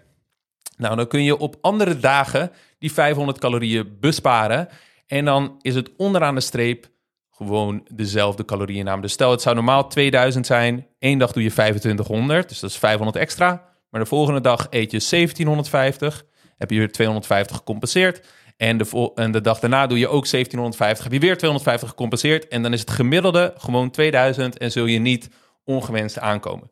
Nou, 0.77 0.97
dan 0.97 1.07
kun 1.07 1.25
je 1.25 1.37
op 1.37 1.57
andere 1.61 1.99
dagen 1.99 2.53
die 2.79 2.93
500 2.93 3.39
calorieën 3.39 3.97
besparen 4.01 4.69
en 5.07 5.25
dan 5.25 5.59
is 5.61 5.75
het 5.75 5.91
onderaan 5.97 6.35
de 6.35 6.41
streep 6.41 6.89
gewoon 7.35 7.87
dezelfde 7.95 8.45
calorieën 8.45 9.01
Dus 9.01 9.13
stel, 9.13 9.31
het 9.31 9.43
zou 9.43 9.55
normaal 9.55 9.89
2000 9.89 10.47
zijn. 10.47 10.87
Eén 10.99 11.19
dag 11.19 11.33
doe 11.33 11.43
je 11.43 11.51
2500, 11.51 12.49
dus 12.49 12.61
dat 12.61 12.71
is 12.71 12.77
500 12.77 13.17
extra. 13.17 13.71
Maar 13.91 14.01
de 14.01 14.07
volgende 14.07 14.41
dag 14.41 14.67
eet 14.71 14.91
je 14.91 15.05
1750. 15.11 16.25
Heb 16.59 16.71
je 16.71 16.79
weer 16.79 16.93
250 16.93 17.57
gecompenseerd. 17.57 18.27
En 18.57 18.79
de, 18.79 19.13
en 19.15 19.33
de 19.33 19.41
dag 19.41 19.59
daarna 19.59 19.87
doe 19.87 19.99
je 19.99 20.09
ook 20.09 20.31
1750. 20.31 21.05
Heb 21.05 21.13
je 21.13 21.19
weer 21.19 21.37
250 21.37 21.89
gecompenseerd. 21.89 22.49
En 22.49 22.63
dan 22.63 22.73
is 22.73 22.81
het 22.81 22.91
gemiddelde 22.91 23.55
gewoon 23.57 23.91
2000 23.91 24.59
en 24.59 24.71
zul 24.71 24.87
je 24.87 24.99
niet 24.99 25.31
ongewenst 25.65 26.19
aankomen. 26.19 26.71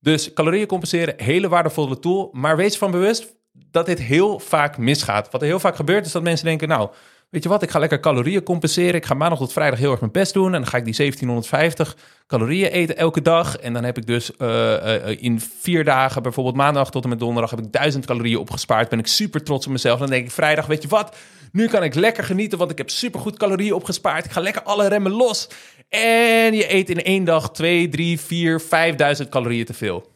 Dus 0.00 0.32
calorieën 0.32 0.66
compenseren, 0.66 1.14
hele 1.16 1.48
waardevolle 1.48 1.98
tool. 1.98 2.28
Maar 2.32 2.56
wees 2.56 2.78
van 2.78 2.90
bewust 2.90 3.34
dat 3.52 3.86
dit 3.86 3.98
heel 3.98 4.38
vaak 4.38 4.78
misgaat. 4.78 5.30
Wat 5.30 5.40
er 5.40 5.46
heel 5.46 5.60
vaak 5.60 5.76
gebeurt 5.76 6.06
is 6.06 6.12
dat 6.12 6.22
mensen 6.22 6.46
denken, 6.46 6.68
nou, 6.68 6.90
weet 7.28 7.42
je 7.42 7.48
wat, 7.48 7.62
ik 7.62 7.70
ga 7.70 7.78
lekker 7.78 8.00
calorieën 8.00 8.42
compenseren. 8.42 8.94
Ik 8.94 9.06
ga 9.06 9.14
maandag 9.14 9.38
tot 9.38 9.52
vrijdag 9.52 9.78
heel 9.78 9.90
erg 9.90 10.00
mijn 10.00 10.12
best 10.12 10.32
doen. 10.32 10.54
En 10.54 10.60
dan 10.60 10.66
ga 10.66 10.76
ik 10.76 10.84
die 10.84 10.94
1750 10.96 11.96
calorieën 12.26 12.70
eten 12.70 12.96
elke 12.96 13.22
dag. 13.22 13.56
En 13.56 13.72
dan 13.72 13.84
heb 13.84 13.96
ik 13.96 14.06
dus 14.06 14.30
uh, 14.38 15.22
in 15.22 15.40
vier 15.40 15.84
dagen, 15.84 16.22
bijvoorbeeld 16.22 16.56
maandag 16.56 16.90
tot 16.90 17.02
en 17.02 17.08
met 17.08 17.18
donderdag, 17.18 17.50
heb 17.50 17.60
ik 17.60 17.72
1000 17.72 18.06
calorieën 18.06 18.38
opgespaard. 18.38 18.88
Ben 18.88 18.98
ik 18.98 19.06
super 19.06 19.42
trots 19.42 19.66
op 19.66 19.72
mezelf. 19.72 19.98
Dan 19.98 20.10
denk 20.10 20.24
ik 20.24 20.30
vrijdag, 20.30 20.66
weet 20.66 20.82
je 20.82 20.88
wat, 20.88 21.16
nu 21.52 21.68
kan 21.68 21.82
ik 21.82 21.94
lekker 21.94 22.24
genieten, 22.24 22.58
want 22.58 22.70
ik 22.70 22.78
heb 22.78 22.90
super 22.90 23.20
goed 23.20 23.36
calorieën 23.36 23.72
opgespaard. 23.72 24.24
Ik 24.24 24.30
ga 24.30 24.40
lekker 24.40 24.62
alle 24.62 24.88
remmen 24.88 25.12
los. 25.12 25.48
En 25.88 26.54
je 26.54 26.74
eet 26.74 26.90
in 26.90 27.02
één 27.02 27.24
dag 27.24 27.50
2, 27.50 27.88
3, 27.88 28.20
4, 28.20 28.60
5000 28.60 29.28
calorieën 29.28 29.64
te 29.64 29.74
veel. 29.74 30.14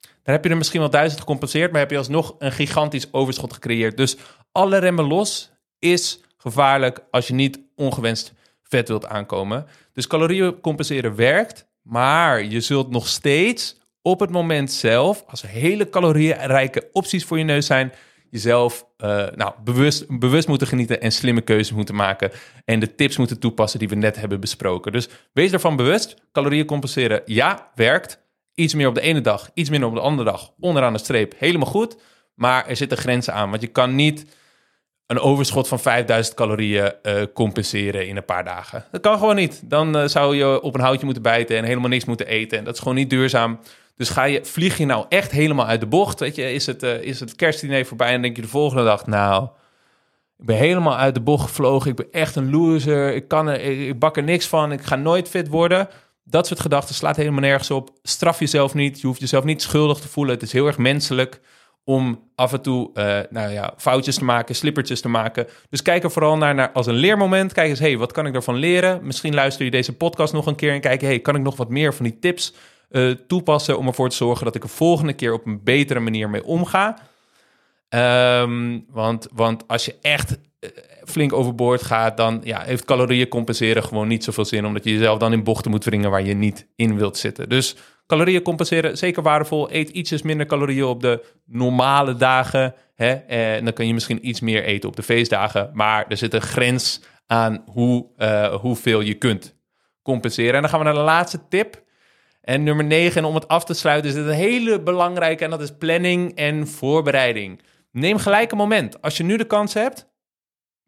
Dan 0.00 0.34
heb 0.34 0.44
je 0.44 0.50
er 0.50 0.56
misschien 0.56 0.80
wel 0.80 0.90
1000 0.90 1.20
gecompenseerd, 1.20 1.70
maar 1.70 1.80
heb 1.80 1.90
je 1.90 1.96
alsnog 1.96 2.34
een 2.38 2.52
gigantisch 2.52 3.12
overschot 3.12 3.52
gecreëerd. 3.52 3.96
Dus 3.96 4.16
alle 4.52 4.78
remmen 4.78 5.04
los 5.04 5.50
is 5.78 6.20
gevaarlijk 6.42 7.04
als 7.10 7.26
je 7.26 7.34
niet 7.34 7.60
ongewenst 7.76 8.32
vet 8.62 8.88
wilt 8.88 9.06
aankomen. 9.06 9.66
Dus 9.92 10.06
calorieën 10.06 10.60
compenseren 10.60 11.14
werkt, 11.14 11.66
maar 11.82 12.44
je 12.44 12.60
zult 12.60 12.90
nog 12.90 13.08
steeds 13.08 13.80
op 14.02 14.20
het 14.20 14.30
moment 14.30 14.72
zelf, 14.72 15.24
als 15.26 15.42
er 15.42 15.48
hele 15.48 15.88
calorierijke 15.88 16.88
opties 16.92 17.24
voor 17.24 17.38
je 17.38 17.44
neus 17.44 17.66
zijn, 17.66 17.92
jezelf 18.30 18.86
uh, 18.98 19.08
nou, 19.34 19.52
bewust, 19.64 20.18
bewust 20.18 20.48
moeten 20.48 20.66
genieten 20.66 21.00
en 21.00 21.12
slimme 21.12 21.40
keuzes 21.40 21.72
moeten 21.72 21.94
maken. 21.94 22.30
En 22.64 22.80
de 22.80 22.94
tips 22.94 23.16
moeten 23.16 23.38
toepassen 23.38 23.78
die 23.78 23.88
we 23.88 23.94
net 23.94 24.16
hebben 24.16 24.40
besproken. 24.40 24.92
Dus 24.92 25.08
wees 25.32 25.52
ervan 25.52 25.76
bewust. 25.76 26.16
Calorieën 26.32 26.66
compenseren, 26.66 27.22
ja, 27.24 27.70
werkt. 27.74 28.20
Iets 28.54 28.74
meer 28.74 28.88
op 28.88 28.94
de 28.94 29.00
ene 29.00 29.20
dag, 29.20 29.50
iets 29.54 29.70
minder 29.70 29.88
op 29.88 29.94
de 29.94 30.00
andere 30.00 30.30
dag. 30.30 30.52
Onderaan 30.60 30.92
de 30.92 30.98
streep, 30.98 31.34
helemaal 31.38 31.68
goed. 31.68 31.96
Maar 32.34 32.66
er 32.66 32.76
zitten 32.76 32.98
grenzen 32.98 33.34
aan. 33.34 33.50
Want 33.50 33.62
je 33.62 33.68
kan 33.68 33.94
niet 33.94 34.26
een 35.12 35.20
overschot 35.20 35.68
van 35.68 35.80
5000 35.80 36.36
calorieën 36.36 36.92
uh, 37.02 37.22
compenseren 37.34 38.08
in 38.08 38.16
een 38.16 38.24
paar 38.24 38.44
dagen. 38.44 38.84
Dat 38.90 39.00
kan 39.00 39.18
gewoon 39.18 39.36
niet. 39.36 39.60
Dan 39.64 39.96
uh, 39.96 40.06
zou 40.06 40.36
je 40.36 40.62
op 40.62 40.74
een 40.74 40.80
houtje 40.80 41.04
moeten 41.04 41.22
bijten 41.22 41.56
en 41.56 41.64
helemaal 41.64 41.88
niks 41.88 42.04
moeten 42.04 42.26
eten. 42.26 42.58
En 42.58 42.64
dat 42.64 42.74
is 42.74 42.80
gewoon 42.80 42.94
niet 42.94 43.10
duurzaam. 43.10 43.58
Dus 43.96 44.08
ga 44.08 44.24
je, 44.24 44.44
vlieg 44.44 44.78
je 44.78 44.86
nou 44.86 45.06
echt 45.08 45.30
helemaal 45.30 45.66
uit 45.66 45.80
de 45.80 45.86
bocht? 45.86 46.20
Weet 46.20 46.36
je, 46.36 46.52
is 46.52 46.66
het, 46.66 46.82
uh, 46.82 47.02
is 47.02 47.20
het 47.20 47.36
kerstdiner 47.36 47.86
voorbij 47.86 48.12
en 48.12 48.22
denk 48.22 48.36
je 48.36 48.42
de 48.42 48.48
volgende 48.48 48.84
dag, 48.84 49.06
nou, 49.06 49.48
ik 50.38 50.48
ben 50.48 50.56
helemaal 50.56 50.96
uit 50.96 51.14
de 51.14 51.20
bocht 51.20 51.48
gevlogen. 51.48 51.90
Ik 51.90 51.96
ben 51.96 52.12
echt 52.12 52.36
een 52.36 52.50
loser. 52.50 53.14
Ik, 53.14 53.28
kan 53.28 53.48
er, 53.48 53.60
ik 53.60 53.98
bak 53.98 54.16
er 54.16 54.22
niks 54.22 54.46
van. 54.46 54.72
Ik 54.72 54.82
ga 54.82 54.96
nooit 54.96 55.28
fit 55.28 55.48
worden. 55.48 55.88
Dat 56.24 56.46
soort 56.46 56.60
gedachten 56.60 56.94
slaat 56.94 57.16
helemaal 57.16 57.40
nergens 57.40 57.70
op. 57.70 57.90
Straf 58.02 58.38
jezelf 58.38 58.74
niet. 58.74 59.00
Je 59.00 59.06
hoeft 59.06 59.20
jezelf 59.20 59.44
niet 59.44 59.62
schuldig 59.62 59.98
te 59.98 60.08
voelen. 60.08 60.34
Het 60.34 60.42
is 60.42 60.52
heel 60.52 60.66
erg 60.66 60.78
menselijk 60.78 61.40
om 61.84 62.30
af 62.34 62.52
en 62.52 62.62
toe 62.62 62.90
uh, 62.94 63.18
nou 63.30 63.52
ja, 63.52 63.74
foutjes 63.76 64.14
te 64.14 64.24
maken, 64.24 64.54
slippertjes 64.54 65.00
te 65.00 65.08
maken. 65.08 65.46
Dus 65.70 65.82
kijk 65.82 66.04
er 66.04 66.10
vooral 66.10 66.36
naar, 66.36 66.72
als 66.72 66.86
een 66.86 66.94
leermoment. 66.94 67.52
Kijk 67.52 67.68
eens, 67.68 67.78
hey, 67.78 67.98
wat 67.98 68.12
kan 68.12 68.26
ik 68.26 68.32
daarvan 68.32 68.56
leren? 68.56 69.06
Misschien 69.06 69.34
luister 69.34 69.64
je 69.64 69.70
deze 69.70 69.96
podcast 69.96 70.32
nog 70.32 70.46
een 70.46 70.54
keer 70.54 70.72
en 70.72 70.80
kijk, 70.80 71.00
hey, 71.00 71.20
kan 71.20 71.34
ik 71.34 71.42
nog 71.42 71.56
wat 71.56 71.68
meer 71.68 71.94
van 71.94 72.04
die 72.04 72.18
tips 72.18 72.54
uh, 72.90 73.10
toepassen 73.10 73.78
om 73.78 73.86
ervoor 73.86 74.08
te 74.08 74.16
zorgen 74.16 74.44
dat 74.44 74.54
ik 74.54 74.62
er 74.62 74.68
volgende 74.68 75.12
keer 75.12 75.32
op 75.32 75.46
een 75.46 75.62
betere 75.64 76.00
manier 76.00 76.30
mee 76.30 76.44
omga? 76.44 76.98
Um, 77.88 78.84
want, 78.88 79.28
want 79.32 79.68
als 79.68 79.84
je 79.84 79.94
echt 80.00 80.38
uh, 80.60 80.70
flink 81.04 81.32
overboord 81.32 81.82
gaat, 81.82 82.16
dan 82.16 82.40
ja, 82.44 82.60
heeft 82.60 82.84
calorieën 82.84 83.28
compenseren 83.28 83.84
gewoon 83.84 84.08
niet 84.08 84.24
zoveel 84.24 84.44
zin, 84.44 84.66
omdat 84.66 84.84
je 84.84 84.92
jezelf 84.92 85.18
dan 85.18 85.32
in 85.32 85.44
bochten 85.44 85.70
moet 85.70 85.84
wringen 85.84 86.10
waar 86.10 86.22
je 86.22 86.34
niet 86.34 86.66
in 86.76 86.96
wilt 86.96 87.16
zitten. 87.16 87.48
Dus 87.48 87.76
calorieën 88.12 88.42
compenseren, 88.42 88.98
zeker 88.98 89.22
waardevol. 89.22 89.72
Eet 89.72 89.88
ietsjes 89.88 90.22
minder 90.22 90.46
calorieën 90.46 90.84
op 90.84 91.00
de 91.00 91.24
normale 91.44 92.16
dagen. 92.16 92.74
Hè? 92.94 93.12
En 93.12 93.64
dan 93.64 93.72
kun 93.72 93.86
je 93.86 93.94
misschien 93.94 94.28
iets 94.28 94.40
meer 94.40 94.64
eten 94.64 94.88
op 94.88 94.96
de 94.96 95.02
feestdagen. 95.02 95.70
Maar 95.72 96.06
er 96.08 96.16
zit 96.16 96.34
een 96.34 96.40
grens 96.40 97.02
aan 97.26 97.64
hoe, 97.66 98.06
uh, 98.18 98.54
hoeveel 98.54 99.00
je 99.00 99.14
kunt 99.14 99.56
compenseren. 100.02 100.54
En 100.54 100.60
dan 100.60 100.70
gaan 100.70 100.78
we 100.78 100.84
naar 100.84 100.94
de 100.94 101.00
laatste 101.00 101.48
tip. 101.48 101.82
En 102.40 102.62
nummer 102.62 102.84
9, 102.84 103.16
en 103.16 103.28
om 103.28 103.34
het 103.34 103.48
af 103.48 103.64
te 103.64 103.74
sluiten, 103.74 104.10
is 104.10 104.16
dit 104.16 104.26
een 104.26 104.32
hele 104.32 104.80
belangrijke. 104.80 105.44
En 105.44 105.50
dat 105.50 105.62
is 105.62 105.76
planning 105.78 106.34
en 106.34 106.68
voorbereiding. 106.68 107.60
Neem 107.92 108.18
gelijk 108.18 108.50
een 108.50 108.58
moment. 108.58 109.02
Als 109.02 109.16
je 109.16 109.24
nu 109.24 109.36
de 109.36 109.44
kans 109.44 109.74
hebt, 109.74 110.08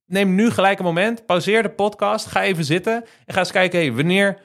neem 0.07 0.35
nu 0.35 0.51
gelijk 0.51 0.79
een 0.79 0.85
moment. 0.85 1.27
Pauzeer 1.27 1.63
de 1.63 1.71
podcast. 1.71 2.27
Ga 2.27 2.43
even 2.43 2.65
zitten. 2.65 3.05
En 3.27 3.35
ga 3.35 3.39
eens 3.39 3.51
kijken, 3.51 3.97
wanneer 3.97 4.39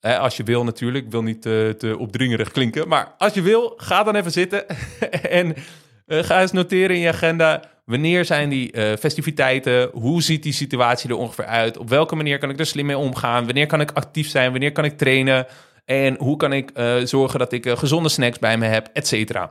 als 0.00 0.36
je 0.36 0.42
wil 0.42 0.64
natuurlijk, 0.64 1.04
ik 1.04 1.10
wil 1.10 1.22
niet 1.22 1.42
te, 1.42 1.74
te 1.78 1.98
opdringerig 1.98 2.50
klinken. 2.50 2.88
Maar 2.88 3.14
als 3.18 3.34
je 3.34 3.42
wil, 3.42 3.74
ga 3.76 4.02
dan 4.02 4.16
even 4.16 4.32
zitten 4.32 4.64
en 5.40 5.54
uh, 6.06 6.22
ga 6.22 6.40
eens 6.40 6.52
noteren 6.52 6.96
in 6.96 7.02
je 7.02 7.08
agenda. 7.08 7.62
Wanneer 7.84 8.24
zijn 8.24 8.48
die 8.48 8.76
uh, 8.76 8.96
festiviteiten? 8.96 9.90
Hoe 9.92 10.22
ziet 10.22 10.42
die 10.42 10.52
situatie 10.52 11.10
er 11.10 11.16
ongeveer 11.16 11.44
uit? 11.44 11.78
Op 11.78 11.88
welke 11.88 12.14
manier 12.14 12.38
kan 12.38 12.50
ik 12.50 12.58
er 12.58 12.66
slim 12.66 12.86
mee 12.86 12.98
omgaan? 12.98 13.44
Wanneer 13.44 13.66
kan 13.66 13.80
ik 13.80 13.90
actief 13.90 14.28
zijn? 14.28 14.50
Wanneer 14.50 14.72
kan 14.72 14.84
ik 14.84 14.98
trainen? 14.98 15.46
En 15.84 16.16
hoe 16.18 16.36
kan 16.36 16.52
ik 16.52 16.70
zorgen 17.04 17.38
dat 17.38 17.52
ik 17.52 17.68
gezonde 17.68 18.08
snacks 18.08 18.38
bij 18.38 18.58
me 18.58 18.66
heb, 18.66 18.88
et 18.92 19.06
cetera? 19.06 19.50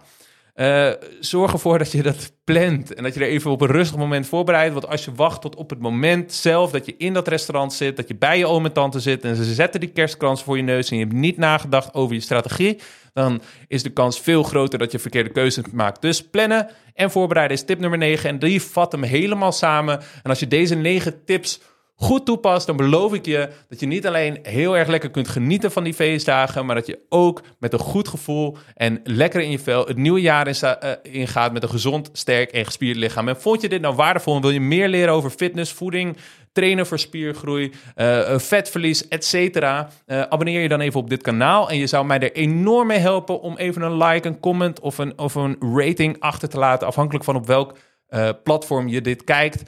Uh, 0.60 0.92
zorg 1.20 1.54
ervoor 1.54 1.78
dat 1.78 1.92
je 1.92 2.04
dat 2.04 2.32
plant 2.44 2.94
en 2.94 3.04
dat 3.04 3.14
je 3.14 3.20
er 3.20 3.28
even 3.28 3.52
op 3.52 3.62
een 3.62 3.68
rustig 3.68 3.98
moment 3.98 4.28
voorbereidt. 4.28 4.74
Want 4.74 4.88
als 4.88 5.06
je 5.06 5.14
wacht 5.14 5.42
tot 5.42 5.56
op 5.56 5.70
het 5.70 5.80
moment 5.80 6.34
zelf 6.34 6.72
dat 6.72 6.86
je 6.86 6.96
in 6.98 7.14
dat 7.14 7.28
restaurant 7.28 7.74
zit, 7.74 7.96
dat 7.98 8.08
je 8.08 8.16
bij 8.16 8.38
je 8.38 8.48
oom 8.48 8.66
en 8.66 8.74
tante 8.74 9.00
zit 9.00 9.24
en 9.24 9.36
ze 9.36 9.54
zetten 9.54 9.80
die 9.80 9.90
kerstkrans 9.90 10.44
voor 10.44 10.58
je 10.58 10.64
neus 10.64 10.90
en 10.90 10.98
je 10.98 11.04
hebt 11.04 11.16
niet 11.16 11.38
nagedacht 11.38 11.94
over 11.94 12.16
je 12.16 12.22
strategie, 12.22 12.80
dan 13.14 13.42
is 13.68 13.84
de 13.84 13.90
kans 13.90 14.20
veel 14.20 14.44
groter 14.44 14.80
dat 14.80 14.92
je 14.92 15.00
verkeerde 15.00 15.30
keuzes 15.30 15.64
maakt. 15.72 16.02
Dus 16.02 16.30
plannen 16.30 16.70
en 16.94 17.12
voorbereiden 17.12 17.58
is 17.58 17.64
tip 17.64 17.80
nummer 17.80 18.00
9 18.00 18.30
en 18.30 18.40
die 18.40 18.62
vat 18.62 18.92
hem 18.92 19.04
helemaal 19.04 19.52
samen. 19.52 20.00
En 20.00 20.30
als 20.30 20.40
je 20.40 20.48
deze 20.48 20.76
9 20.76 21.26
tips 21.26 21.62
goed 22.02 22.26
toepast, 22.26 22.68
dan 22.68 22.78
beloof 22.78 23.14
ik 23.14 23.26
je 23.26 23.50
dat 23.68 23.80
je 23.80 23.86
niet 23.86 24.08
alleen 24.08 24.40
heel 24.42 24.78
erg 24.78 24.88
lekker 24.88 25.10
kunt 25.10 25.28
genieten 25.28 25.72
van 25.72 25.84
die 25.84 25.94
feestdagen, 25.94 26.66
maar 26.66 26.76
dat 26.76 26.88
je 26.88 27.00
ook 27.10 27.42
met 27.60 27.74
een 27.74 27.80
goed 27.80 28.08
gevoel 28.08 28.58
en 28.76 29.00
lekker 29.04 29.42
in 29.42 29.52
je 29.52 29.60
vel 29.60 29.86
het 29.86 29.98
nieuwe 29.98 30.22
jaar 30.22 30.48
ingaat 31.02 31.48
uh, 31.48 31.54
met 31.54 31.64
een 31.64 31.70
gezond, 31.70 32.10
sterk 32.14 32.52
en 32.52 32.66
gespierd 32.66 32.98
lichaam. 32.98 33.28
En 33.28 33.42
vond 33.42 33.62
je 33.62 33.70
dit 33.70 33.82
nou 33.82 33.96
waardevol 33.96 34.36
en 34.36 34.42
wil 34.42 34.50
je 34.50 34.62
meer 34.62 34.88
leren 34.88 35.14
over 35.14 35.30
fitness, 35.30 35.72
voeding, 35.72 36.18
trainen 36.52 36.88
voor 36.88 37.00
spiergroei, 37.00 37.72
uh, 37.96 38.38
vetverlies, 38.38 39.08
etc. 39.08 39.34
Uh, 39.56 39.86
abonneer 40.06 40.62
je 40.62 40.70
dan 40.70 40.82
even 40.82 41.00
op 41.00 41.10
dit 41.10 41.22
kanaal 41.22 41.70
en 41.70 41.78
je 41.78 41.88
zou 41.88 42.06
mij 42.06 42.20
er 42.20 42.34
enorm 42.34 42.88
mee 42.88 43.00
helpen 43.00 43.42
om 43.42 43.58
even 43.58 43.82
een 43.82 43.98
like, 43.98 44.28
een 44.28 44.40
comment 44.40 44.80
of 44.80 44.98
een, 44.98 45.18
of 45.18 45.36
een 45.36 45.58
rating 45.76 46.20
achter 46.20 46.50
te 46.50 46.58
laten, 46.58 46.88
afhankelijk 46.88 47.26
van 47.26 47.36
op 47.36 47.48
welk 47.48 47.78
platform 48.44 48.88
je 48.88 49.02
dit 49.02 49.24
kijkt. 49.24 49.64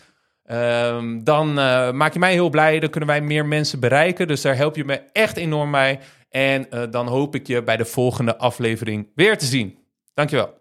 Um, 0.51 1.23
dan 1.23 1.49
uh, 1.49 1.91
maak 1.91 2.13
je 2.13 2.19
mij 2.19 2.33
heel 2.33 2.49
blij. 2.49 2.79
Dan 2.79 2.89
kunnen 2.89 3.09
wij 3.09 3.21
meer 3.21 3.45
mensen 3.45 3.79
bereiken. 3.79 4.27
Dus 4.27 4.41
daar 4.41 4.55
help 4.55 4.75
je 4.75 4.85
me 4.85 5.01
echt 5.11 5.37
enorm 5.37 5.71
bij. 5.71 5.99
En 6.29 6.67
uh, 6.73 6.83
dan 6.89 7.07
hoop 7.07 7.35
ik 7.35 7.47
je 7.47 7.63
bij 7.63 7.77
de 7.77 7.85
volgende 7.85 8.37
aflevering 8.37 9.07
weer 9.15 9.37
te 9.37 9.45
zien. 9.45 9.77
Dankjewel. 10.13 10.59